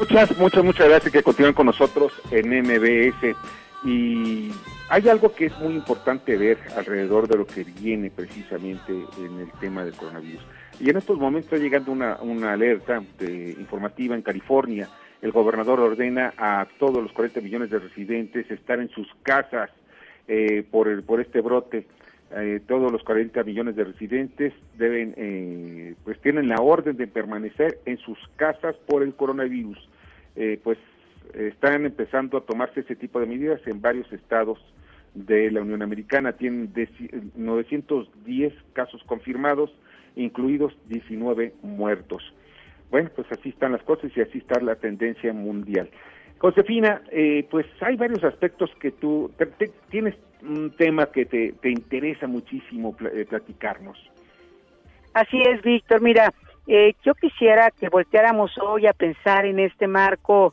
[0.00, 3.36] Muchas, muchas, muchas gracias que continúen con nosotros en MBS.
[3.84, 4.50] Y
[4.88, 9.52] hay algo que es muy importante ver alrededor de lo que viene precisamente en el
[9.60, 10.44] tema del coronavirus.
[10.80, 14.88] Y en estos momentos está llegando una, una alerta informativa en California.
[15.22, 19.70] El gobernador ordena a todos los 40 millones de residentes estar en sus casas
[20.28, 21.86] eh, por, el, por este brote.
[22.32, 27.78] Eh, todos los 40 millones de residentes deben, eh, pues tienen la orden de permanecer
[27.86, 29.78] en sus casas por el coronavirus.
[30.34, 30.78] Eh, pues
[31.34, 34.58] están empezando a tomarse ese tipo de medidas en varios estados
[35.14, 36.32] de la Unión Americana.
[36.32, 36.72] Tienen
[37.36, 39.70] 910 casos confirmados,
[40.14, 42.22] incluidos 19 muertos.
[42.90, 45.90] Bueno, pues así están las cosas y así está la tendencia mundial.
[46.38, 49.30] Josefina, eh, pues hay varios aspectos que tú
[49.90, 53.98] tienes un tema que te, te interesa muchísimo eh, platicarnos.
[55.14, 56.02] Así es, Víctor.
[56.02, 56.32] Mira,
[56.66, 60.52] eh, yo quisiera que volteáramos hoy a pensar en este marco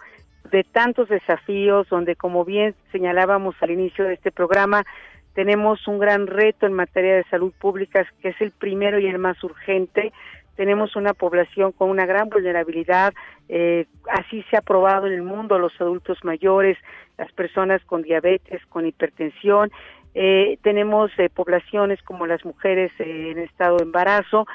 [0.52, 4.86] de tantos desafíos, donde como bien señalábamos al inicio de este programa,
[5.34, 9.17] tenemos un gran reto en materia de salud pública, que es el primero y el
[9.17, 10.13] más urgente.
[10.56, 13.13] Tenemos una población con una gran vulnerabilidad,
[13.50, 16.78] eh, así se ha probado en el mundo, los adultos mayores,
[17.18, 19.72] las personas con diabetes, con hipertensión,
[20.16, 24.46] eh, tenemos eh, poblaciones como las mujeres eh, en estado de embarazo,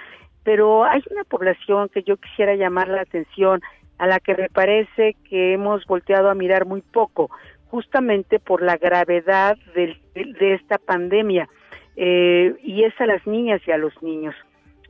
[0.44, 3.60] pero hay una población que yo quisiera llamar la atención,
[3.98, 7.30] a la que me parece que hemos volteado a mirar muy poco,
[7.66, 11.48] justamente por la gravedad de, de esta pandemia,
[11.96, 14.36] y es a las niñas y a los niños.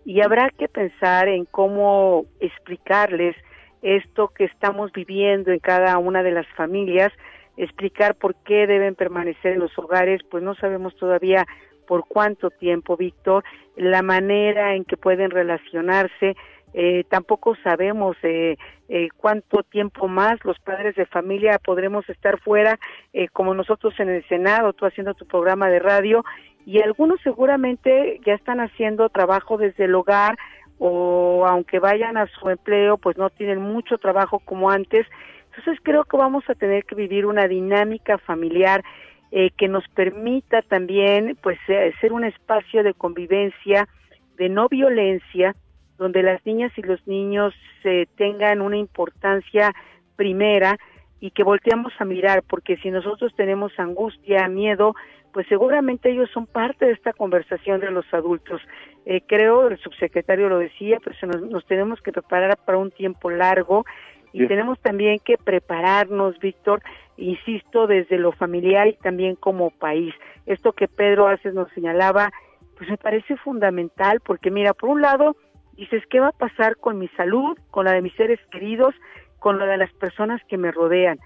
[0.04, 3.36] Y habrá que pensar en cómo explicarles
[3.82, 7.12] esto que estamos viviendo en cada una de las familias,
[7.56, 11.46] explicar por qué deben permanecer en los hogares, pues no sabemos todavía
[11.86, 13.44] por cuánto tiempo, Víctor,
[13.76, 16.36] la manera en que pueden relacionarse,
[16.74, 18.56] eh, tampoco sabemos eh,
[18.90, 22.78] eh, cuánto tiempo más los padres de familia podremos estar fuera,
[23.12, 26.24] eh, como nosotros en el Senado, tú haciendo tu programa de radio,
[26.68, 30.36] y algunos seguramente ya están haciendo trabajo desde el hogar
[30.78, 35.06] o aunque vayan a su empleo, pues no tienen mucho trabajo como antes.
[35.46, 38.84] Entonces creo que vamos a tener que vivir una dinámica familiar
[39.32, 43.88] eh, que nos permita también pues eh, ser un espacio de convivencia,
[44.36, 45.56] de no violencia,
[45.96, 47.54] donde las niñas y los niños
[47.84, 49.72] eh, tengan una importancia
[50.16, 50.76] primera
[51.18, 54.94] y que volteamos a mirar, porque si nosotros tenemos angustia, miedo,
[55.32, 58.60] pues seguramente ellos son parte de esta conversación de los adultos.
[59.06, 63.30] Eh, creo, el subsecretario lo decía, pues nos, nos tenemos que preparar para un tiempo
[63.30, 63.84] largo
[64.32, 66.82] y tenemos también que prepararnos, Víctor,
[67.16, 70.14] insisto, desde lo familiar y también como país.
[70.46, 72.30] Esto que Pedro hace nos señalaba,
[72.76, 75.36] pues me parece fundamental porque mira, por un lado,
[75.76, 78.94] dices, ¿qué va a pasar con mi salud, con la de mis seres queridos,
[79.38, 81.18] con la de las personas que me rodean?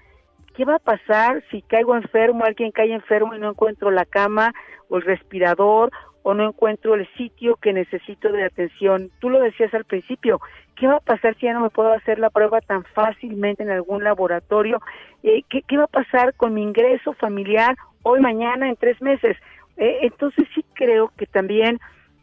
[0.55, 4.53] ¿Qué va a pasar si caigo enfermo, alguien cae enfermo y no encuentro la cama
[4.87, 5.91] o el respirador
[6.23, 9.11] o no encuentro el sitio que necesito de atención.
[9.19, 10.39] Tú lo decías al principio,
[10.75, 13.69] ¿qué va a pasar si ya no me puedo hacer la prueba tan fácilmente en
[13.69, 14.79] algún laboratorio?
[15.21, 19.37] Eh, ¿qué, ¿qué, va a pasar con mi ingreso familiar hoy, mañana, en tres meses?
[19.75, 21.79] Eh, entonces sí creo que también,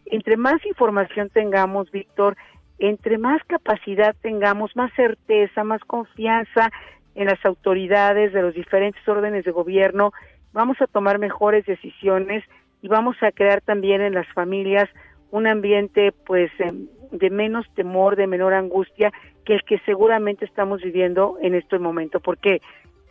[0.07, 2.37] entre más información tengamos, Víctor,
[2.79, 6.71] entre más capacidad tengamos, más certeza, más confianza
[7.15, 10.13] en las autoridades de los diferentes órdenes de gobierno,
[10.53, 12.45] vamos a tomar mejores decisiones
[12.83, 14.89] y vamos a crear también en las familias
[15.31, 19.13] un ambiente pues em, de menos temor, de menor angustia
[19.45, 22.61] que el que seguramente estamos viviendo en este momento, porque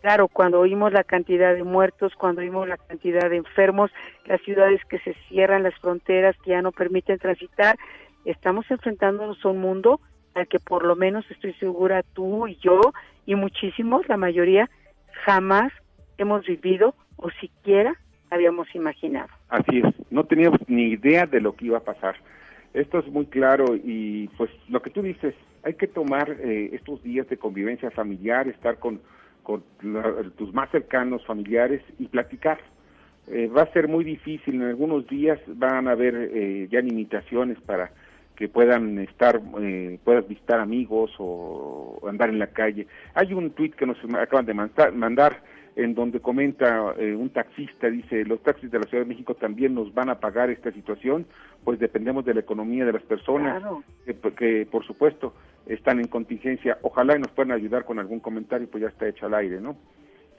[0.00, 3.90] claro, cuando oímos la cantidad de muertos, cuando oímos la cantidad de enfermos,
[4.26, 7.76] las ciudades que se cierran, las fronteras que ya no permiten transitar,
[8.24, 10.00] estamos enfrentándonos a un mundo
[10.34, 12.80] al que por lo menos estoy segura tú y yo
[13.30, 14.68] y muchísimos, la mayoría,
[15.24, 15.72] jamás
[16.18, 17.94] hemos vivido o siquiera
[18.28, 19.28] habíamos imaginado.
[19.48, 22.16] Así es, no teníamos ni idea de lo que iba a pasar.
[22.74, 27.04] Esto es muy claro y pues lo que tú dices, hay que tomar eh, estos
[27.04, 29.00] días de convivencia familiar, estar con,
[29.44, 29.62] con
[30.36, 32.58] tus más cercanos familiares y platicar.
[33.28, 37.60] Eh, va a ser muy difícil, en algunos días van a haber eh, ya limitaciones
[37.60, 37.92] para
[38.40, 42.86] que puedan estar, eh, puedas visitar amigos o andar en la calle.
[43.12, 45.42] Hay un tuit que nos acaban de mandar
[45.76, 49.74] en donde comenta eh, un taxista, dice, los taxis de la Ciudad de México también
[49.74, 51.26] nos van a pagar esta situación,
[51.64, 53.62] pues dependemos de la economía de las personas,
[54.06, 55.34] que, por supuesto
[55.66, 56.78] están en contingencia.
[56.80, 59.76] Ojalá y nos puedan ayudar con algún comentario, pues ya está hecho al aire, ¿no?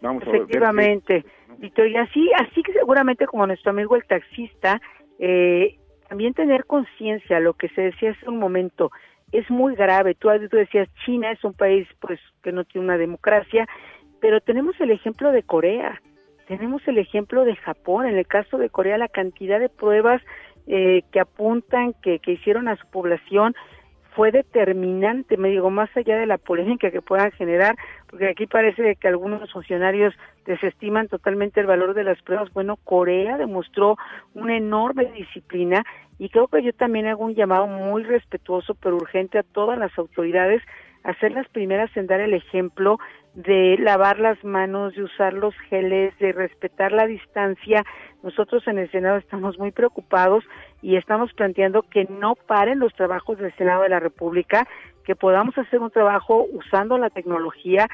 [0.02, 1.24] Vamos Efectivamente,
[1.60, 4.82] Víctor, y así, así que seguramente como nuestro amigo el taxista,
[5.20, 5.78] eh,
[6.12, 8.92] también tener conciencia, lo que se decía hace un momento,
[9.32, 10.14] es muy grave.
[10.14, 13.66] Tú, tú decías, China es un país pues que no tiene una democracia
[14.22, 16.00] pero tenemos el ejemplo de Corea,
[16.48, 20.22] tenemos el ejemplo de Japón, en el caso de Corea la cantidad de pruebas
[20.68, 23.56] eh, que apuntan que, que hicieron a su población
[24.16, 27.76] fue determinante, me digo, más allá de la polémica que puedan generar,
[28.10, 30.14] porque aquí parece que algunos funcionarios
[30.46, 32.52] desestiman totalmente el valor de las pruebas.
[32.54, 33.98] Bueno, Corea demostró
[34.34, 35.84] una enorme disciplina
[36.20, 39.98] y creo que yo también hago un llamado muy respetuoso pero urgente a todas las
[39.98, 40.62] autoridades
[41.04, 43.00] a ser las primeras en dar el ejemplo
[43.34, 47.84] de lavar las manos, de usar los geles, de respetar la distancia.
[48.24, 50.44] Nosotros en el Senado estamos muy preocupados
[50.82, 54.68] y estamos planteando que no paren los trabajos del Senado de la República,
[55.06, 57.88] que podamos hacer un trabajo usando la tecnología,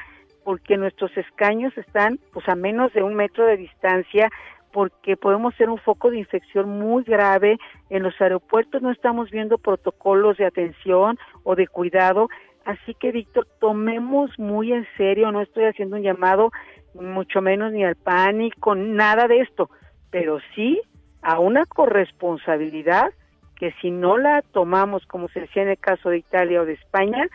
[0.44, 4.30] porque nuestros escaños están pues a menos de un metro de distancia,
[4.72, 7.58] porque podemos ser un foco de infección muy grave.
[7.90, 12.28] En los aeropuertos no estamos viendo protocolos de atención o de cuidado
[12.68, 16.50] Así que, Víctor, tomemos muy en serio, no estoy haciendo un llamado,
[16.92, 19.70] mucho menos ni al pánico, nada de esto,
[20.10, 20.78] pero sí
[21.22, 23.10] a una corresponsabilidad
[23.56, 26.74] que si no la tomamos, como se decía en el caso de Italia o de
[26.74, 27.26] España,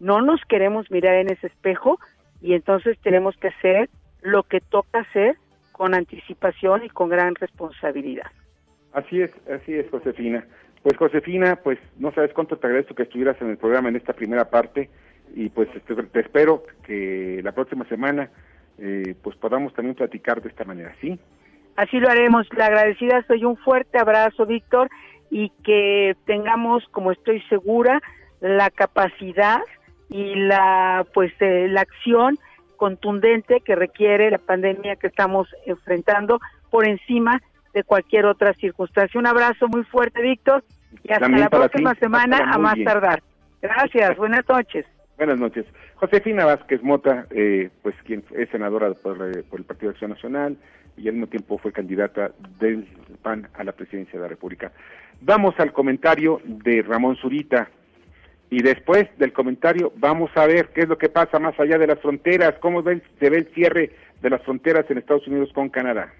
[0.00, 1.98] no nos queremos mirar en ese espejo
[2.42, 3.88] y entonces tenemos que hacer
[4.20, 5.38] lo que toca hacer
[5.72, 8.30] con anticipación y con gran responsabilidad.
[8.92, 10.46] Así es, así es, Josefina.
[10.84, 14.12] Pues Josefina, pues no sabes cuánto te agradezco que estuvieras en el programa en esta
[14.12, 14.90] primera parte
[15.34, 18.28] y pues este, te, espero que la próxima semana
[18.76, 21.18] eh, pues podamos también platicar de esta manera, ¿sí?
[21.76, 22.46] Así lo haremos.
[22.54, 24.90] La agradecida soy un fuerte abrazo, Víctor,
[25.30, 28.02] y que tengamos, como estoy segura,
[28.42, 29.62] la capacidad
[30.10, 32.38] y la pues eh, la acción
[32.76, 37.40] contundente que requiere la pandemia que estamos enfrentando por encima
[37.72, 39.18] de cualquier otra circunstancia.
[39.18, 40.62] Un abrazo muy fuerte, Víctor,
[41.02, 43.22] y hasta la próxima semana a más tardar.
[43.62, 44.86] Gracias, buenas noches.
[45.16, 45.64] Buenas noches.
[45.94, 50.10] Josefina Vázquez Mota, eh, pues quien es senadora por, eh, por, el Partido de Acción
[50.10, 50.56] Nacional
[50.96, 52.86] y al mismo tiempo fue candidata del
[53.22, 54.72] PAN a la presidencia de la República.
[55.20, 57.68] Vamos al comentario de Ramón Zurita
[58.50, 61.86] y después del comentario vamos a ver qué es lo que pasa más allá de
[61.86, 66.12] las fronteras, cómo se ve el cierre de las fronteras en Estados Unidos con Canadá.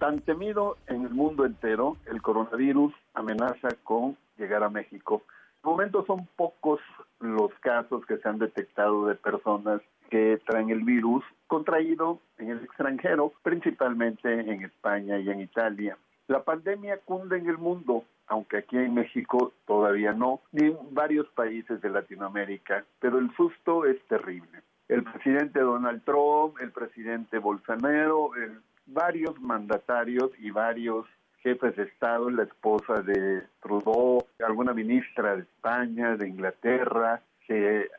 [0.00, 5.24] Tan temido en el mundo entero, el coronavirus amenaza con llegar a México.
[5.62, 6.80] De momento son pocos
[7.20, 12.64] los casos que se han detectado de personas que traen el virus contraído en el
[12.64, 15.98] extranjero, principalmente en España y en Italia.
[16.28, 21.28] La pandemia cunde en el mundo, aunque aquí en México todavía no, ni en varios
[21.32, 24.62] países de Latinoamérica, pero el susto es terrible.
[24.88, 31.06] El presidente Donald Trump, el presidente Bolsonaro, el varios mandatarios y varios
[31.42, 37.90] jefes de Estado, la esposa de Trudeau, alguna ministra de España, de Inglaterra, se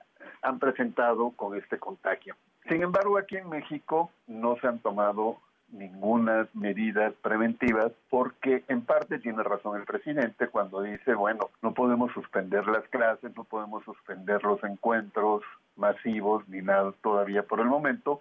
[0.41, 2.35] han presentado con este contagio.
[2.69, 5.37] Sin embargo, aquí en México no se han tomado
[5.71, 12.11] ninguna medidas preventivas porque en parte tiene razón el presidente cuando dice, bueno, no podemos
[12.11, 15.43] suspender las clases, no podemos suspender los encuentros
[15.77, 18.19] masivos ni nada todavía por el momento,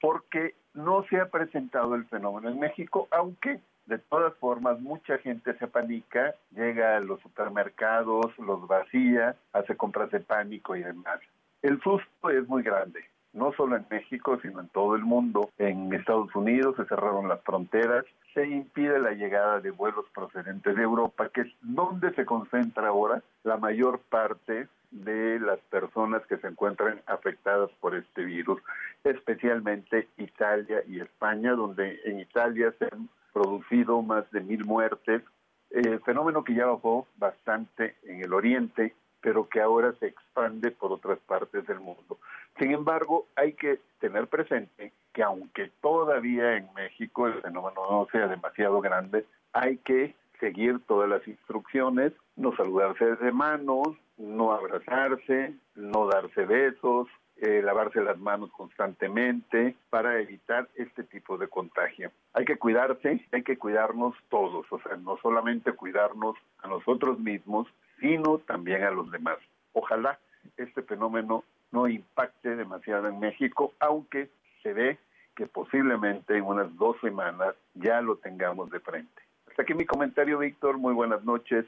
[0.00, 5.56] porque no se ha presentado el fenómeno en México, aunque de todas formas mucha gente
[5.58, 11.20] se panica, llega a los supermercados, los vacía, hace compras de pánico y demás.
[11.62, 13.00] El susto es muy grande,
[13.32, 15.50] no solo en México, sino en todo el mundo.
[15.58, 20.82] En Estados Unidos se cerraron las fronteras, se impide la llegada de vuelos procedentes de
[20.82, 26.48] Europa, que es donde se concentra ahora la mayor parte de las personas que se
[26.48, 28.60] encuentran afectadas por este virus,
[29.04, 35.22] especialmente Italia y España, donde en Italia se han producido más de mil muertes,
[35.70, 40.92] eh, fenómeno que ya bajó bastante en el oriente, pero que ahora se expande por
[40.92, 42.18] otras partes del mundo.
[42.58, 48.26] Sin embargo, hay que tener presente que aunque todavía en México el fenómeno no sea
[48.26, 53.88] demasiado grande, hay que seguir todas las instrucciones no saludarse de manos,
[54.20, 61.48] no abrazarse, no darse besos, eh, lavarse las manos constantemente para evitar este tipo de
[61.48, 62.10] contagio.
[62.34, 67.66] Hay que cuidarse, hay que cuidarnos todos, o sea, no solamente cuidarnos a nosotros mismos,
[67.98, 69.38] sino también a los demás.
[69.72, 70.18] Ojalá
[70.58, 74.28] este fenómeno no impacte demasiado en México, aunque
[74.62, 74.98] se ve
[75.34, 79.22] que posiblemente en unas dos semanas ya lo tengamos de frente.
[79.48, 80.76] Hasta aquí mi comentario, Víctor.
[80.76, 81.64] Muy buenas noches.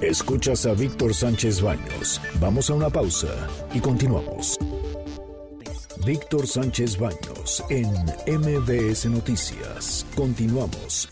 [0.00, 2.20] Escuchas a Víctor Sánchez Baños.
[2.40, 3.28] Vamos a una pausa
[3.72, 4.58] y continuamos.
[6.04, 7.88] Víctor Sánchez Baños en
[8.26, 10.06] MBS Noticias.
[10.14, 11.08] Continuamos.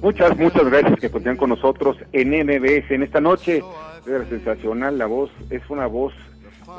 [0.00, 3.62] Muchas, muchas gracias que continúan con nosotros en MBS en esta noche.
[4.06, 6.12] Es sensacional la voz, es una voz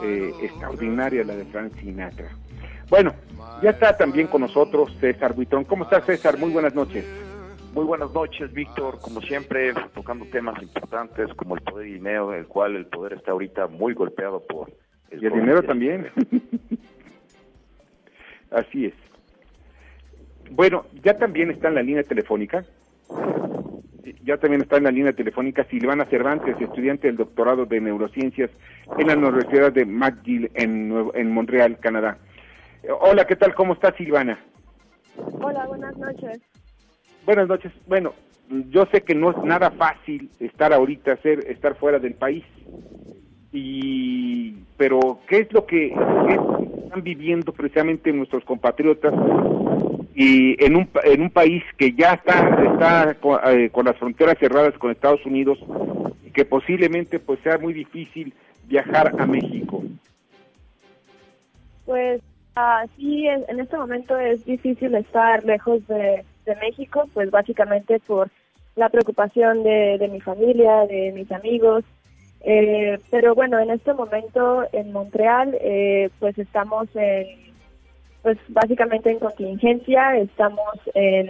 [0.04, 2.30] eh, extraordinaria la de Frank Sinatra.
[2.90, 3.14] Bueno,
[3.62, 5.66] ya está también con nosotros César Buitrón.
[5.66, 6.38] ¿Cómo estás César?
[6.38, 7.06] Muy buenas noches.
[7.74, 9.00] Muy buenas noches, Víctor.
[9.00, 13.32] Como siempre, tocando temas importantes como el poder y dinero, el cual el poder está
[13.32, 14.72] ahorita muy golpeado por
[15.10, 16.08] el Y el dinero también.
[18.52, 18.94] Así es.
[20.52, 22.64] Bueno, ya también está en la línea telefónica.
[24.24, 28.52] Ya también está en la línea telefónica Silvana Cervantes, estudiante del doctorado de neurociencias
[28.98, 32.18] en la Universidad de McGill en, en Montreal, Canadá.
[32.90, 33.54] Hola, ¿qué tal?
[33.56, 34.40] ¿Cómo estás, Silvana?
[35.42, 36.42] Hola, buenas noches.
[37.26, 37.72] Buenas noches.
[37.88, 38.14] Bueno,
[38.70, 42.44] yo sé que no es nada fácil estar ahorita, ser, estar fuera del país.
[43.54, 49.14] Y, pero, ¿qué es lo que están viviendo precisamente nuestros compatriotas
[50.16, 54.38] y en un, en un país que ya está, está co- eh, con, las fronteras
[54.40, 55.58] cerradas con Estados Unidos
[56.26, 58.34] y que posiblemente pues sea muy difícil
[58.66, 59.84] viajar a México?
[61.86, 62.22] Pues
[62.56, 66.24] ah, sí, en, este momento es difícil estar lejos de,
[66.62, 68.30] México, pues básicamente por
[68.76, 71.86] la preocupación de, mi familia, de mis amigos.
[72.42, 77.28] Eh, pero bueno, en este momento en Montreal, eh, pues estamos en,
[78.22, 81.30] pues básicamente en contingencia, estamos en,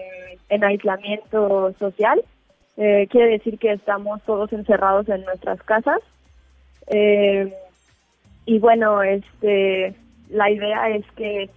[0.50, 2.24] en aislamiento social.
[2.78, 6.00] Eh, quiere decir que estamos todos encerrados en nuestras casas.
[6.88, 7.54] Eh,
[8.46, 9.96] y bueno, este,
[10.34, 11.50] la idea es que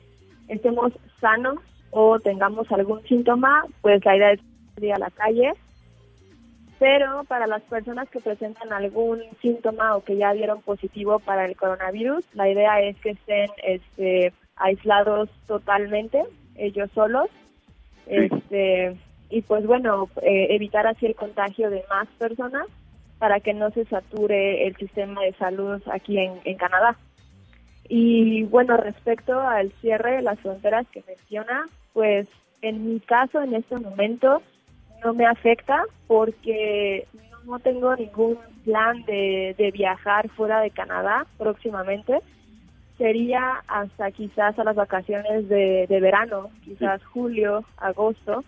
[0.49, 1.59] estemos sanos
[1.91, 4.41] o tengamos algún síntoma, pues la idea es
[4.74, 5.53] salir a la calle.
[6.79, 11.57] Pero para las personas que presentan algún síntoma o que ya dieron positivo para el
[11.57, 16.22] coronavirus, la idea es que estén este, aislados totalmente,
[16.57, 17.31] ellos solos.
[18.07, 18.95] Este,
[19.31, 22.66] y pues bueno, eh, evitar así el contagio de más personas
[23.18, 26.99] para que no se sature el sistema de salud aquí en, en Canadá.
[27.89, 32.26] Y bueno, respecto al cierre de las fronteras que menciona, pues
[32.62, 34.43] en mi caso en este momento
[35.05, 37.07] no me afecta porque
[37.45, 42.20] no tengo ningún plan de, de viajar fuera de Canadá próximamente.
[42.99, 48.43] Sería hasta quizás a las vacaciones de, de verano, quizás julio, agosto,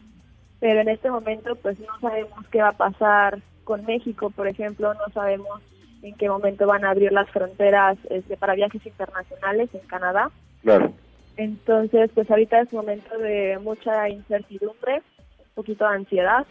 [0.58, 4.94] pero en este momento pues no sabemos qué va a pasar con México, por ejemplo,
[4.94, 5.60] no sabemos
[6.02, 10.30] en qué momento van a abrir las fronteras este, para viajes internacionales en Canadá.
[10.62, 10.92] Claro.
[11.36, 15.02] Entonces, pues ahorita es momento de mucha incertidumbre,
[15.38, 16.46] un poquito de ansiedad,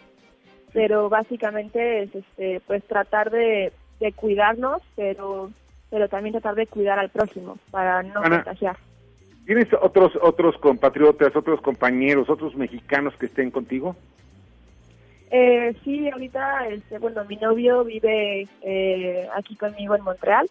[0.73, 5.51] pero básicamente es este, pues tratar de, de cuidarnos, pero
[5.89, 8.37] pero también tratar de cuidar al próximo para no Ana.
[8.37, 8.77] contagiar.
[9.45, 13.95] ¿Tienes otros otros compatriotas, otros compañeros, otros mexicanos que estén contigo?
[15.29, 20.47] Eh, sí, ahorita, este, bueno, mi novio vive eh, aquí conmigo en Montreal.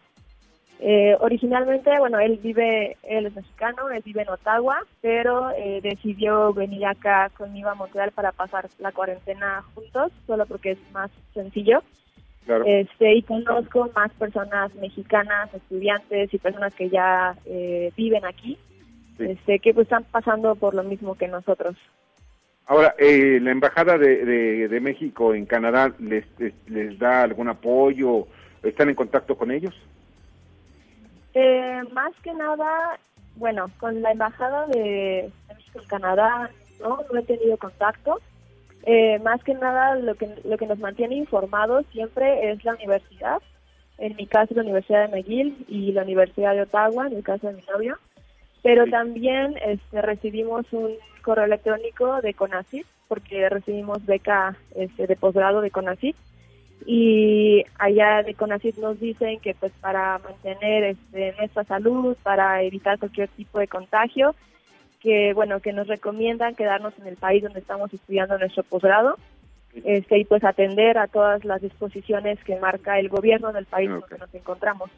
[0.78, 6.52] Eh, originalmente, bueno, él vive, él es mexicano, él vive en Ottawa, pero eh, decidió
[6.52, 11.82] venir acá conmigo a Montreal para pasar la cuarentena juntos, solo porque es más sencillo.
[12.44, 12.64] Claro.
[12.66, 18.58] Este, y conozco más personas mexicanas, estudiantes y personas que ya eh, viven aquí,
[19.18, 21.76] este, que pues están pasando por lo mismo que nosotros.
[22.66, 28.26] Ahora, eh, ¿la Embajada de, de, México en Canadá les, les, les da algún apoyo?
[28.62, 29.74] ¿Están en contacto con ellos?
[31.34, 32.98] Eh, más que nada,
[33.36, 36.50] bueno, con la embajada de, de México en Canadá
[36.80, 38.20] no, no he tenido contacto.
[38.84, 43.42] Eh, más que nada lo que lo que nos mantiene informados siempre es la universidad.
[43.98, 47.48] En mi caso la Universidad de McGill y la Universidad de Ottawa, en el caso
[47.48, 47.98] de mi novio.
[48.66, 50.90] Pero también este, recibimos un
[51.22, 56.16] correo electrónico de CONACYT porque recibimos beca este, de posgrado de CONACYT
[56.84, 62.98] y allá de CONACYT nos dicen que pues para mantener este, nuestra salud, para evitar
[62.98, 64.34] cualquier tipo de contagio,
[64.98, 69.16] que bueno que nos recomiendan quedarnos en el país donde estamos estudiando nuestro posgrado
[69.84, 74.18] este y pues atender a todas las disposiciones que marca el gobierno del país donde
[74.18, 74.90] nos encontramos.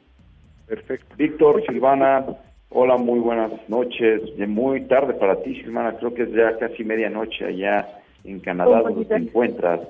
[0.66, 1.16] Perfecto.
[1.16, 2.24] Víctor, Silvana,
[2.70, 4.22] hola, muy buenas noches.
[4.46, 7.88] Muy tarde para ti, Silvana, creo que es ya casi medianoche allá
[8.24, 9.80] en Canadá donde te encuentras.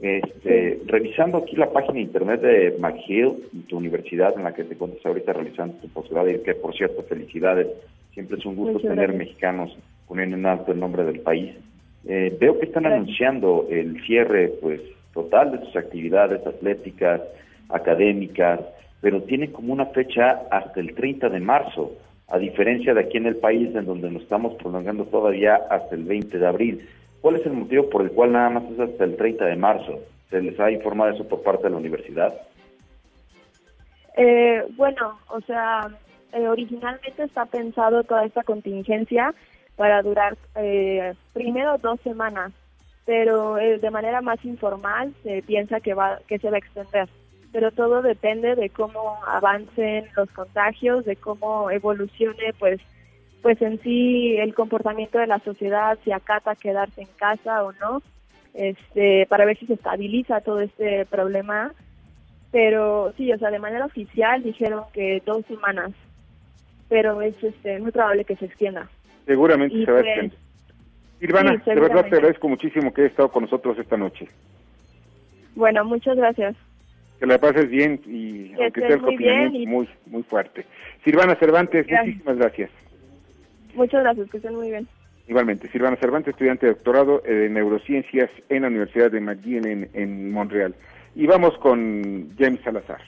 [0.00, 4.74] Este, revisando aquí la página de internet de McGill, tu universidad en la que te
[4.74, 7.66] encuentras ahorita realizando tu posgrado, y que por cierto, felicidades,
[8.14, 9.28] siempre es un gusto Muchas tener gracias.
[9.28, 9.76] mexicanos
[10.06, 11.52] poniendo en alto el nombre del país.
[12.06, 14.80] Eh, veo que están anunciando el cierre pues
[15.12, 17.20] total de sus actividades atléticas,
[17.68, 18.60] académicas,
[19.00, 21.92] pero tiene como una fecha hasta el 30 de marzo,
[22.28, 26.04] a diferencia de aquí en el país en donde nos estamos prolongando todavía hasta el
[26.04, 26.88] 20 de abril.
[27.20, 29.98] ¿Cuál es el motivo por el cual nada más es hasta el 30 de marzo?
[30.30, 32.34] ¿Se les ha informado eso por parte de la universidad?
[34.16, 35.88] Eh, bueno, o sea,
[36.32, 39.34] eh, originalmente está pensado toda esta contingencia
[39.76, 42.52] para durar eh, primero dos semanas,
[43.06, 47.08] pero eh, de manera más informal se piensa que va que se va a extender.
[47.52, 52.80] Pero todo depende de cómo avancen los contagios, de cómo evolucione, pues,
[53.42, 58.02] pues en sí el comportamiento de la sociedad, si acata quedarse en casa o no,
[58.54, 61.72] este, para ver si se estabiliza todo este problema
[62.50, 65.92] pero sí, o sea, de manera oficial dijeron que dos semanas,
[66.88, 68.88] pero es este, muy probable que se extienda.
[69.26, 70.38] Seguramente Y se va a pues, extender.
[71.20, 74.28] Silvana, sí, de verdad te agradezco muchísimo que hayas estado con nosotros esta noche.
[75.54, 76.56] Bueno, muchas gracias.
[77.18, 80.22] Que la pases bien y Que aunque sea el muy bien confinamiento y- muy, muy
[80.22, 80.64] fuerte.
[81.04, 82.06] Silvana Cervantes, Gracias.
[82.06, 82.70] muchísimas gracias.
[83.74, 84.86] Muchas gracias, que estén muy bien.
[85.26, 89.90] Igualmente, Silvana Cervantes, estudiante de doctorado eh, de neurociencias en la Universidad de McGill en,
[89.94, 90.74] en Montreal.
[91.14, 93.00] Y vamos con James Salazar.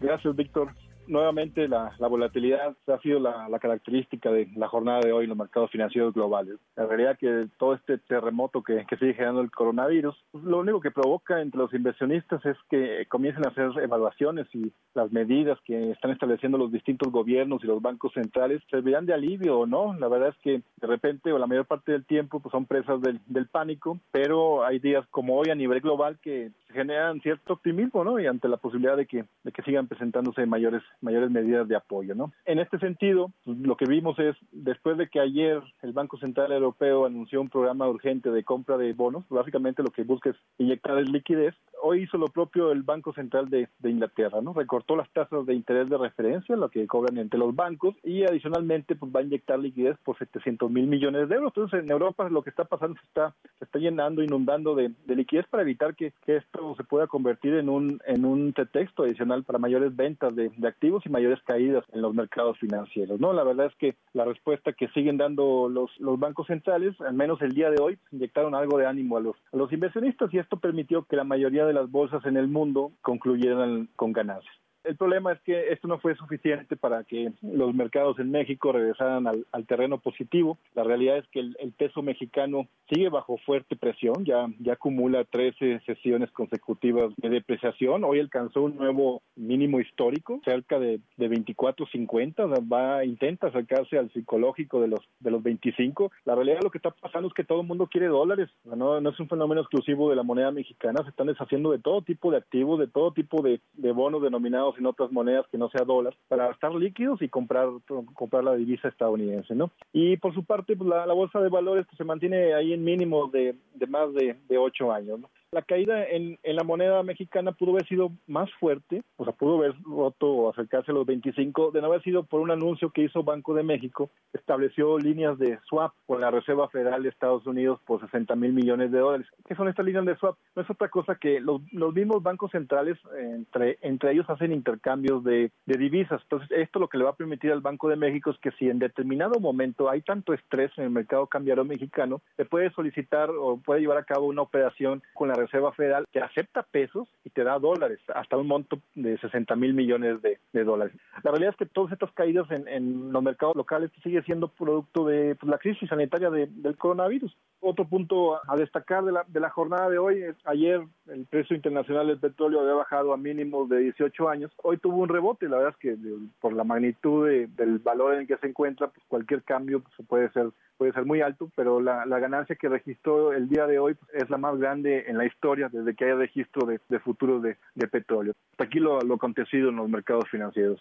[0.00, 0.68] Gracias, Víctor.
[1.08, 5.38] Nuevamente, la, la volatilidad ha sido la, característica de la jornada de hoy en los
[5.38, 6.56] mercados financieros globales.
[6.76, 10.80] La realidad que todo este terremoto que, que sigue generando el coronavirus, pues, lo único
[10.80, 15.90] que provoca entre los inversionistas es que comiencen a hacer evaluaciones y las medidas que
[15.90, 19.94] están estableciendo los distintos gobiernos y los bancos centrales servirán de alivio o no.
[19.98, 23.00] La verdad es que de repente o la mayor parte del tiempo pues, son presas
[23.00, 28.04] del, del pánico, pero hay días como hoy a nivel global que generan cierto optimismo,
[28.04, 28.20] ¿no?
[28.20, 32.14] Y ante la posibilidad de que, de que sigan presentándose mayores, mayores medidas de apoyo,
[32.14, 32.32] ¿no?
[32.44, 36.52] En este sentido, pues, lo que vimos es, después de que ayer el Banco Central
[36.52, 40.96] Europeo anunció un programa urgente de compra de bonos, básicamente lo que busca es inyectar
[41.08, 44.52] liquidez, hoy hizo lo propio el Banco Central de, Inglaterra, ¿no?
[44.52, 48.96] Recortó las tasas de interés de referencia, lo que cobran entre los bancos, y adicionalmente
[48.96, 51.52] pues va a inyectar liquidez por 700 mil millones de euros.
[51.54, 55.16] Entonces en Europa lo que está pasando se está, se está llenando, inundando de, de
[55.16, 59.44] liquidez para evitar que, que esto se pueda convertir en un, en un pretexto adicional
[59.44, 63.32] para mayores ventas de, de activos y mayores caídas en los mercados financieros, ¿no?
[63.32, 67.40] La verdad es que la respuesta que siguen dando los, los bancos centrales, al menos
[67.42, 70.58] el día de hoy, inyectaron algo de ánimo a los, a los inversionistas y esto
[70.58, 74.54] permitió que la mayoría de las bolsas en el mundo concluyeran con ganancias.
[74.86, 79.26] El problema es que esto no fue suficiente para que los mercados en México regresaran
[79.26, 80.58] al, terreno positivo.
[80.74, 85.80] La realidad es que el, peso mexicano sigue bajo fuerte presión, ya, ya acumula 13
[85.80, 88.04] sesiones consecutivas de depreciación.
[88.04, 93.98] Hoy alcanzó un nuevo mínimo histórico, cerca de, de 24.50, o sea, va, intenta acercarse
[93.98, 96.12] al psicológico de los, de los 25.
[96.24, 99.10] La realidad lo que está pasando es que todo el mundo quiere dólares, no, no
[99.10, 102.38] es un fenómeno exclusivo de la moneda mexicana, se están deshaciendo de todo tipo de
[102.38, 103.60] activos, de todo tipo de
[103.92, 107.68] bonos denominados en otras monedas que no sea dólar, para estar líquidos y comprar,
[108.14, 109.70] comprar la divisa estadounidense, ¿no?
[109.92, 113.32] Y por su parte, pues, la, bolsa de valores pues, se mantiene ahí en mínimos
[113.32, 115.30] de, de más de, de ocho años, ¿no?
[115.56, 119.74] La caída en, la moneda mexicana pudo haber sido más fuerte, o sea, pudo haber
[119.84, 123.22] roto o acercarse a los 25, de no haber sido por un anuncio que hizo
[123.22, 128.02] Banco de México, estableció líneas de swap con la Reserva Federal de Estados Unidos por
[128.02, 129.26] 60 mil millones de dólares.
[129.48, 130.36] ¿Qué son estas líneas de swap?
[130.54, 131.62] No es otra cosa que los,
[131.94, 136.20] mismos bancos centrales, entre, entre ellos hacen intercambios de, de divisas.
[136.24, 138.68] Entonces, esto lo que le va a permitir al Banco de México es que si
[138.68, 143.56] en determinado momento hay tanto estrés en el mercado cambiario mexicano, se puede solicitar o
[143.56, 147.44] puede llevar a cabo una operación con la Reserva Federal que acepta pesos y te
[147.44, 150.94] da dólares, hasta un monto de 60 mil millones de, de, dólares.
[151.22, 155.06] La realidad es que todas estas caídas en, en los mercados locales sigue siendo producto
[155.06, 157.36] de pues, la crisis sanitaria de, del coronavirus.
[157.60, 161.56] Otro punto a destacar de la, de la jornada de hoy es ayer el precio
[161.56, 164.52] internacional del petróleo había bajado a mínimos de 18 años.
[164.62, 165.96] Hoy tuvo un rebote, la verdad es que
[166.40, 170.08] por la magnitud de, del valor en el que se encuentra, pues cualquier cambio pues,
[170.08, 173.78] puede ser puede ser muy alto, pero la, la, ganancia que registró el día de
[173.78, 176.98] hoy pues, es la más grande en la historia desde que haya registro de, de
[177.00, 178.34] futuros de, de, petróleo.
[178.52, 180.80] Hasta aquí lo, lo acontecido en los mercados financieros.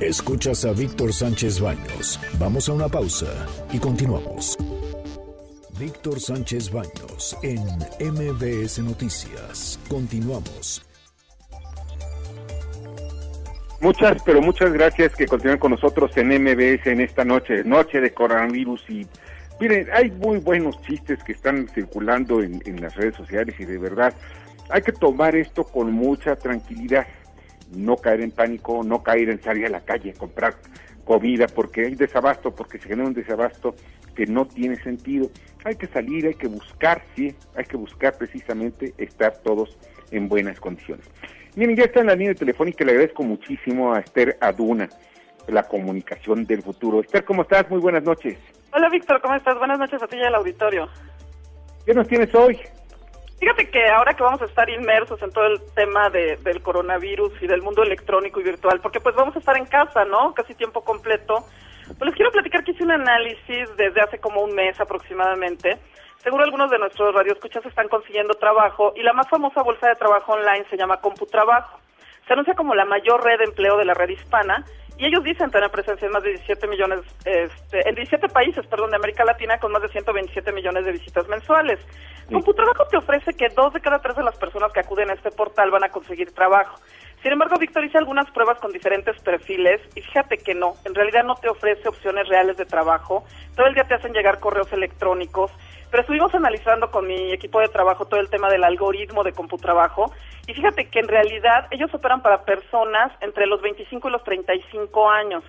[0.00, 2.20] Escuchas a Víctor Sánchez Baños.
[2.38, 4.56] Vamos a una pausa y continuamos.
[5.78, 7.60] Víctor Sánchez Baños en
[8.00, 9.78] MBS Noticias.
[9.88, 10.84] Continuamos.
[13.80, 18.12] Muchas, pero muchas gracias que continúen con nosotros en MBS en esta noche, noche de
[18.12, 18.90] coronavirus.
[18.90, 19.06] Y
[19.60, 23.78] miren, hay muy buenos chistes que están circulando en, en las redes sociales y de
[23.78, 24.14] verdad
[24.70, 27.06] hay que tomar esto con mucha tranquilidad,
[27.74, 30.54] no caer en pánico, no caer en salir a la calle a comprar
[31.04, 33.74] comida porque hay desabasto, porque se genera un desabasto
[34.14, 35.30] que no tiene sentido.
[35.64, 39.78] Hay que salir, hay que buscar, sí, hay que buscar precisamente estar todos
[40.10, 41.06] en buenas condiciones.
[41.56, 44.88] Miren, ya está en la línea telefónica, le agradezco muchísimo a Esther Aduna,
[45.48, 47.00] la comunicación del futuro.
[47.00, 47.70] Esther, ¿cómo estás?
[47.70, 48.36] Muy buenas noches.
[48.70, 49.58] Hola Víctor, ¿cómo estás?
[49.58, 50.88] Buenas noches a ti y al auditorio.
[51.86, 52.60] ¿Qué nos tienes hoy?
[53.40, 57.32] Fíjate que ahora que vamos a estar inmersos en todo el tema de, del coronavirus
[57.40, 60.34] y del mundo electrónico y virtual, porque pues vamos a estar en casa, ¿no?
[60.34, 61.46] Casi tiempo completo.
[61.86, 65.78] Pues les quiero platicar que hice un análisis desde hace como un mes aproximadamente.
[66.18, 70.32] Seguro algunos de nuestros radioescuchas están consiguiendo trabajo y la más famosa bolsa de trabajo
[70.32, 71.78] online se llama CompuTrabajo.
[72.26, 74.66] Se anuncia como la mayor red de empleo de la red hispana
[74.98, 78.90] y ellos dicen tener presencia en más de 17 millones, este, en 17 países, perdón,
[78.90, 81.78] de América Latina con más de 127 millones de visitas mensuales.
[82.30, 85.30] CompuTrabajo te ofrece que dos de cada tres de las personas que acuden a este
[85.30, 86.78] portal van a conseguir trabajo.
[87.22, 91.24] Sin embargo, Víctor hice algunas pruebas con diferentes perfiles y fíjate que no, en realidad
[91.24, 93.24] no te ofrece opciones reales de trabajo.
[93.56, 95.52] Todo el día te hacen llegar correos electrónicos,
[95.90, 100.12] pero estuvimos analizando con mi equipo de trabajo todo el tema del algoritmo de CompuTrabajo
[100.46, 105.10] y fíjate que en realidad ellos operan para personas entre los 25 y los 35
[105.10, 105.44] años.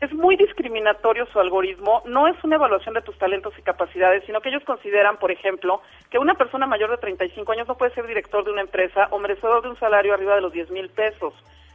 [0.00, 4.40] Es muy discriminatorio su algoritmo, no es una evaluación de tus talentos y capacidades, sino
[4.40, 5.80] que ellos consideran, por ejemplo,
[6.10, 9.18] que una persona mayor de 35 años no puede ser director de una empresa o
[9.18, 11.32] merecedor de un salario arriba de los 10 mil pesos.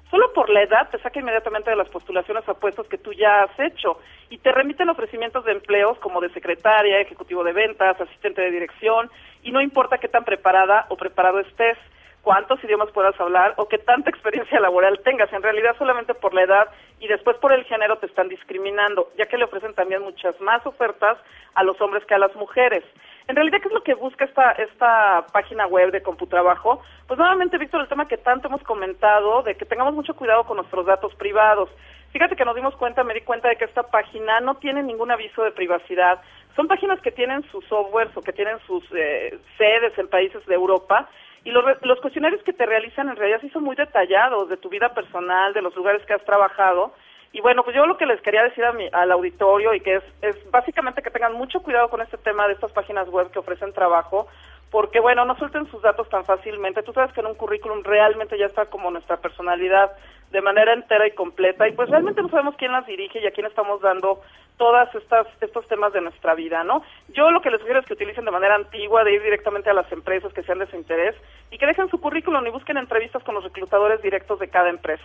[0.09, 3.43] Solo por la edad te saca inmediatamente de las postulaciones a puestos que tú ya
[3.43, 3.99] has hecho.
[4.29, 9.09] Y te remiten ofrecimientos de empleos como de secretaria, ejecutivo de ventas, asistente de dirección
[9.43, 11.77] y no importa qué tan preparada o preparado estés
[12.23, 15.31] cuántos idiomas puedas hablar o qué tanta experiencia laboral tengas.
[15.33, 16.67] En realidad solamente por la edad
[16.99, 20.65] y después por el género te están discriminando, ya que le ofrecen también muchas más
[20.65, 21.17] ofertas
[21.55, 22.83] a los hombres que a las mujeres.
[23.27, 26.81] En realidad, ¿qué es lo que busca esta, esta página web de Computrabajo?
[27.07, 30.57] Pues nuevamente, Víctor, el tema que tanto hemos comentado, de que tengamos mucho cuidado con
[30.57, 31.69] nuestros datos privados.
[32.11, 35.11] Fíjate que nos dimos cuenta, me di cuenta de que esta página no tiene ningún
[35.11, 36.19] aviso de privacidad.
[36.55, 40.55] Son páginas que tienen sus softwares o que tienen sus eh, sedes en países de
[40.55, 41.07] Europa
[41.43, 44.69] y los, los cuestionarios que te realizan en realidad sí son muy detallados de tu
[44.69, 46.93] vida personal, de los lugares que has trabajado.
[47.31, 49.95] Y bueno, pues yo lo que les quería decir a mi, al auditorio y que
[49.95, 53.39] es, es básicamente que tengan mucho cuidado con este tema de estas páginas web que
[53.39, 54.27] ofrecen trabajo,
[54.71, 56.83] porque bueno, no suelten sus datos tan fácilmente.
[56.83, 59.91] Tú sabes que en un currículum realmente ya está como nuestra personalidad
[60.31, 63.31] de manera entera y completa y pues realmente no sabemos quién las dirige y a
[63.31, 64.21] quién estamos dando
[64.57, 66.83] todas estas estos temas de nuestra vida, ¿no?
[67.09, 69.73] Yo lo que les sugiero es que utilicen de manera antigua de ir directamente a
[69.73, 71.15] las empresas que sean de su interés
[71.49, 75.03] y que dejen su currículum y busquen entrevistas con los reclutadores directos de cada empresa.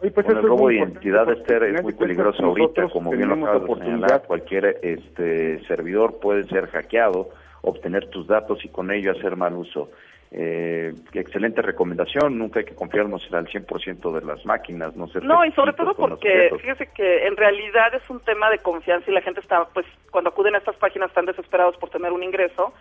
[0.00, 3.28] Oye, pues Bueno, el robo de identidad, Esther, es final muy peligroso ahorita, como bien
[3.28, 7.30] lo acabas de señalar, cualquier este servidor puede ser hackeado,
[7.64, 9.90] obtener tus datos y con ello hacer mal uso.
[10.36, 15.52] Eh, excelente recomendación, nunca hay que confiarnos al 100% de las máquinas, no No, y
[15.52, 19.40] sobre todo porque fíjese que en realidad es un tema de confianza y la gente
[19.40, 22.72] está, pues, cuando acuden a estas páginas están desesperados por tener un ingreso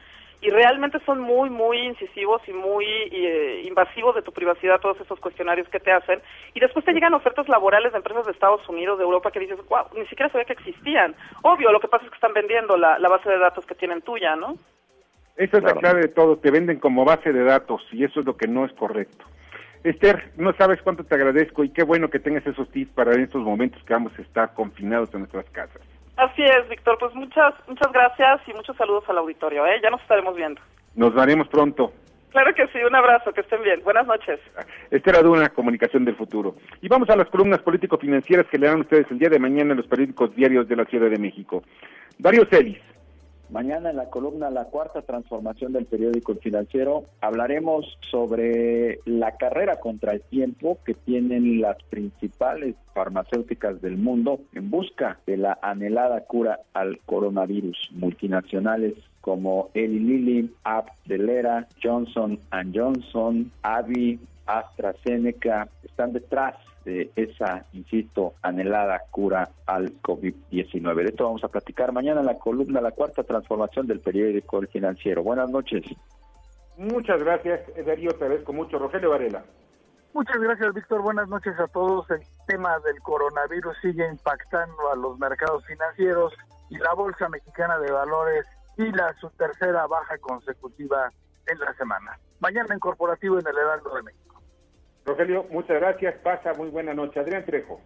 [0.43, 5.17] y realmente son muy, muy incisivos y muy eh, invasivos de tu privacidad todos esos
[5.19, 6.21] cuestionarios que te hacen
[6.53, 9.57] y después te llegan ofertas laborales de empresas de Estados Unidos, de Europa que dices,
[9.69, 11.15] wow, ni siquiera sabía que existían.
[11.43, 14.01] Obvio, lo que pasa es que están vendiendo la, la base de datos que tienen
[14.01, 14.55] tuya, ¿no?
[15.37, 18.25] Esa es la clave de todo, te venden como base de datos y eso es
[18.25, 19.25] lo que no es correcto.
[19.85, 23.21] Esther, no sabes cuánto te agradezco y qué bueno que tengas esos tips para en
[23.21, 25.81] estos momentos que vamos a estar confinados en nuestras casas.
[26.15, 29.79] Así es, Víctor, pues muchas, muchas gracias y muchos saludos al auditorio, ¿eh?
[29.81, 30.61] Ya nos estaremos viendo.
[30.95, 31.91] Nos veremos pronto.
[32.29, 33.81] Claro que sí, un abrazo, que estén bien.
[33.83, 34.39] Buenas noches.
[34.89, 36.55] Esther Aduna, Comunicación del Futuro.
[36.81, 39.87] Y vamos a las columnas político-financieras que leerán ustedes el día de mañana en los
[39.87, 41.63] periódicos diarios de la Ciudad de México.
[42.17, 42.79] Darío Celis.
[43.49, 50.13] Mañana en la columna La Cuarta Transformación del Periódico Financiero hablaremos sobre la carrera contra
[50.13, 56.61] el tiempo que tienen las principales farmacéuticas del mundo en busca de la anhelada cura
[56.73, 57.91] al coronavirus.
[57.93, 62.39] Multinacionales como Eli Lilly, Abdelera, Johnson
[62.73, 70.95] Johnson, Avi, AstraZeneca están detrás de esa, insisto, anhelada cura al COVID-19.
[70.95, 74.67] De esto vamos a platicar mañana en la columna La Cuarta Transformación del Periódico El
[74.67, 75.23] Financiero.
[75.23, 75.83] Buenas noches.
[76.77, 78.79] Muchas gracias, Darío, te agradezco mucho.
[78.79, 79.43] Rogelio Varela.
[80.13, 81.01] Muchas gracias, Víctor.
[81.01, 82.09] Buenas noches a todos.
[82.11, 86.33] El tema del coronavirus sigue impactando a los mercados financieros
[86.69, 88.45] y la Bolsa Mexicana de Valores
[88.77, 91.11] y la su tercera baja consecutiva
[91.47, 92.19] en la semana.
[92.39, 94.22] Mañana en corporativo en el Heraldo de México.
[95.05, 96.15] Rogelio, muchas gracias.
[96.19, 97.19] Pasa muy buena noche.
[97.19, 97.81] Adrián Trejo.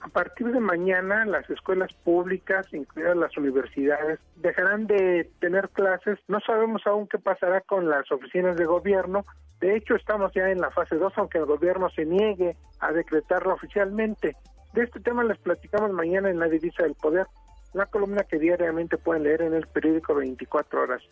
[0.00, 6.18] A partir de mañana, las escuelas públicas, incluidas las universidades, dejarán de tener clases.
[6.26, 9.24] No sabemos aún qué pasará con las oficinas de gobierno.
[9.60, 13.54] De hecho, estamos ya en la fase 2, aunque el gobierno se niegue a decretarlo
[13.54, 14.34] oficialmente.
[14.72, 17.26] De este tema les platicamos mañana en la Divisa del Poder,
[17.72, 21.02] la columna que diariamente pueden leer en el periódico 24 horas.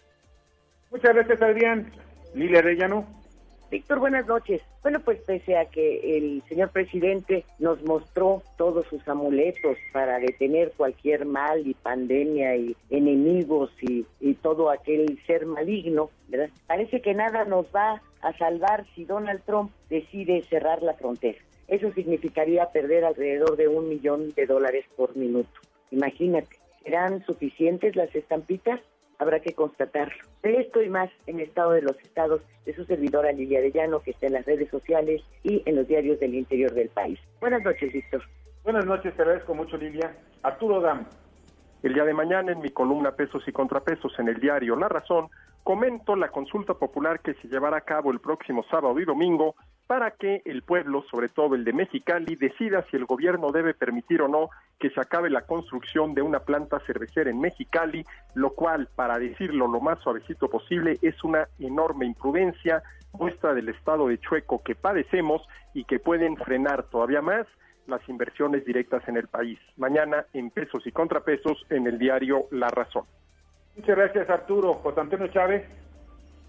[0.91, 1.93] Muchas gracias, Adrián.
[2.35, 3.20] Lilia Arellano.
[3.71, 4.63] Víctor, buenas noches.
[4.83, 10.73] Bueno, pues pese a que el señor presidente nos mostró todos sus amuletos para detener
[10.77, 14.05] cualquier mal y pandemia y enemigos y,
[14.43, 16.11] todo aquel ser maligno.
[16.67, 21.39] Parece que nada nos va a salvar si Donald Trump decide cerrar la frontera.
[21.69, 25.61] Eso significaría perder alrededor de un millón de dólares por minuto.
[25.93, 28.81] Imagínate, ¿serán suficientes las estampitas?
[29.21, 30.17] Habrá que constatarlo.
[30.43, 34.13] De esto y más en Estado de los Estados de su servidora Lilia Arellano, que
[34.13, 37.21] está en las redes sociales y en los diarios del interior del país.
[37.39, 38.23] Buenas noches, Víctor.
[38.65, 40.17] Buenas noches, te agradezco mucho, Lilia.
[40.43, 41.07] Arturo Dam.
[41.83, 45.29] El día de mañana en mi columna Pesos y Contrapesos en el diario La Razón,
[45.63, 49.55] comento la consulta popular que se llevará a cabo el próximo sábado y domingo
[49.91, 54.23] para que el pueblo, sobre todo el de Mexicali, decida si el gobierno debe permitir
[54.23, 58.05] o no que se acabe la construcción de una planta cervecera en Mexicali,
[58.37, 62.85] lo cual, para decirlo lo más suavecito posible, es una enorme imprudencia,
[63.15, 65.43] muestra del estado de chueco que padecemos
[65.75, 67.49] y que pueden frenar todavía más
[67.89, 69.59] las inversiones directas en el país.
[69.77, 73.07] Mañana en pesos y contrapesos en el diario La Razón.
[73.75, 74.75] Muchas gracias Arturo.
[74.75, 75.65] José Antonio Chávez.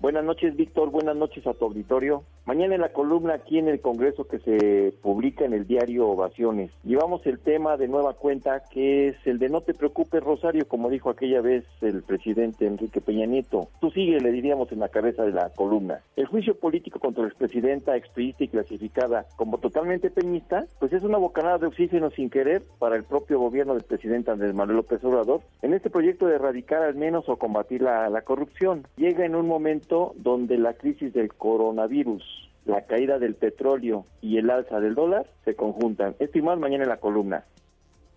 [0.01, 0.89] Buenas noches, Víctor.
[0.89, 2.23] Buenas noches a tu auditorio.
[2.47, 6.71] Mañana en la columna aquí en el Congreso que se publica en el diario Ovaciones,
[6.83, 10.89] llevamos el tema de nueva cuenta que es el de no te preocupes, Rosario, como
[10.89, 13.67] dijo aquella vez el presidente Enrique Peña Nieto.
[13.79, 16.01] Tú sigue, le diríamos en la cabeza de la columna.
[16.15, 21.19] El juicio político contra la expresidenta, expriista y clasificada como totalmente peñista, pues es una
[21.19, 25.41] bocanada de oxígeno sin querer para el propio gobierno del presidente Andrés Manuel López Obrador
[25.61, 28.87] en este proyecto de erradicar al menos o combatir la, la corrupción.
[28.97, 32.23] Llega en un momento donde la crisis del coronavirus,
[32.65, 36.15] la caída del petróleo y el alza del dólar se conjuntan.
[36.19, 37.43] Esto y más mañana en la columna.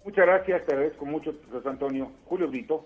[0.04, 2.10] Muchas gracias, te agradezco mucho, José Antonio.
[2.26, 2.84] Julio Brito.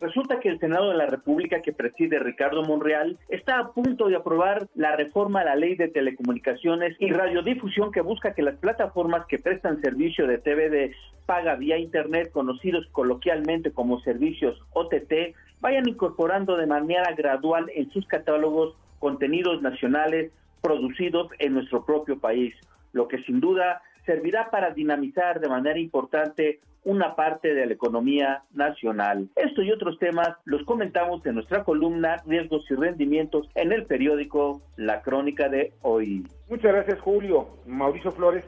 [0.00, 4.16] Resulta que el Senado de la República que preside Ricardo Monreal está a punto de
[4.16, 9.24] aprobar la reforma a la ley de telecomunicaciones y radiodifusión que busca que las plataformas
[9.26, 10.92] que prestan servicio de TV de
[11.26, 15.34] paga vía Internet, conocidos coloquialmente como servicios OTT,
[15.64, 22.54] vayan incorporando de manera gradual en sus catálogos contenidos nacionales producidos en nuestro propio país,
[22.92, 28.42] lo que sin duda servirá para dinamizar de manera importante una parte de la economía
[28.52, 29.30] nacional.
[29.36, 34.60] Esto y otros temas los comentamos en nuestra columna Riesgos y Rendimientos en el periódico
[34.76, 36.26] La Crónica de hoy.
[36.50, 37.48] Muchas gracias, Julio.
[37.64, 38.44] Mauricio Flores.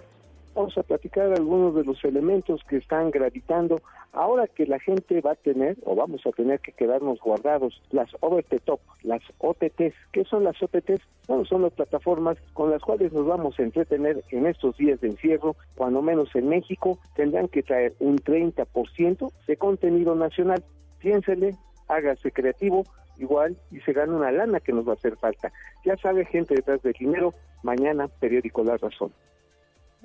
[0.56, 3.82] Vamos a platicar algunos de los elementos que están gravitando
[4.14, 8.08] ahora que la gente va a tener o vamos a tener que quedarnos guardados las
[8.22, 9.92] over the top, las OTTs.
[10.12, 11.02] ¿Qué son las OTTs?
[11.28, 15.08] Bueno, son las plataformas con las cuales nos vamos a entretener en estos días de
[15.08, 20.64] encierro, cuando menos en México tendrán que traer un 30% de contenido nacional.
[21.00, 21.54] Piénsele,
[21.86, 22.84] hágase creativo,
[23.18, 25.52] igual y se gana una lana que nos va a hacer falta.
[25.84, 29.12] Ya sabe gente detrás del dinero, mañana periódico La Razón.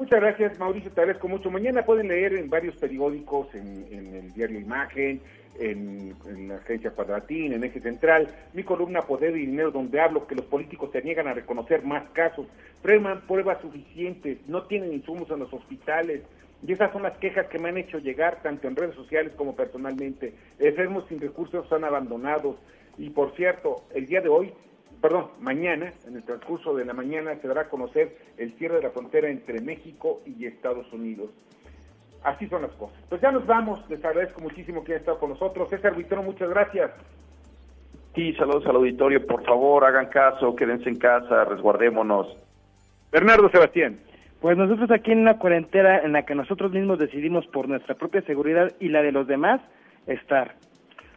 [0.01, 1.51] Muchas gracias, Mauricio, te agradezco mucho.
[1.51, 3.85] Mañana pueden leer en varios periódicos, en,
[4.15, 5.21] el diario Imagen,
[5.59, 6.15] en,
[6.47, 10.45] la agencia Cuadratín, en Eje Central, mi columna Poder y Dinero, donde hablo que los
[10.45, 12.47] políticos se niegan a reconocer más casos,
[12.81, 16.23] prueban pruebas suficientes, no tienen insumos en los hospitales,
[16.65, 19.55] y esas son las quejas que me han hecho llegar tanto en redes sociales como
[19.55, 20.33] personalmente.
[20.57, 22.55] Enfermos sin recursos son abandonados.
[22.97, 24.51] Y por cierto, el día de hoy
[25.01, 28.83] perdón, mañana, en el transcurso de la mañana, se dará a conocer el cierre de
[28.83, 31.31] la frontera entre México y Estados Unidos.
[32.23, 32.97] Así son las cosas.
[33.09, 35.69] Pues ya nos vamos, les agradezco muchísimo que hayan estado con nosotros.
[35.69, 36.91] César Vitero, muchas gracias.
[38.13, 42.27] Sí, saludos al auditorio, por favor, hagan caso, quédense en casa, resguardémonos.
[43.11, 43.99] Bernardo Sebastián.
[44.41, 48.21] Pues nosotros aquí en una cuarentena en la que nosotros mismos decidimos por nuestra propia
[48.23, 49.61] seguridad y la de los demás
[50.07, 50.55] estar.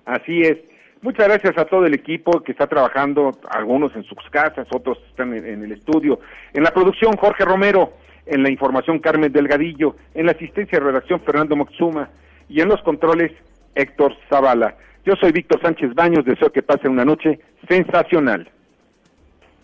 [0.04, 0.58] Así es.
[1.04, 5.34] Muchas gracias a todo el equipo que está trabajando, algunos en sus casas, otros están
[5.34, 6.20] en, el estudio.
[6.54, 7.92] En la producción, Jorge Romero.
[8.24, 9.96] En la información, Carmen Delgadillo.
[10.14, 12.08] En la asistencia de redacción, Fernando Moxuma.
[12.48, 13.32] Y en los controles,
[13.74, 14.78] Héctor Zavala.
[15.04, 17.38] Yo soy Víctor Sánchez Baños, deseo que pasen una noche
[17.68, 18.48] sensacional.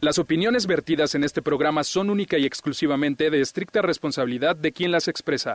[0.03, 4.93] Las opiniones vertidas en este programa son única y exclusivamente de estricta responsabilidad de quien
[4.93, 5.55] las expresa.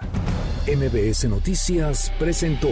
[0.65, 2.71] MBS Noticias presentó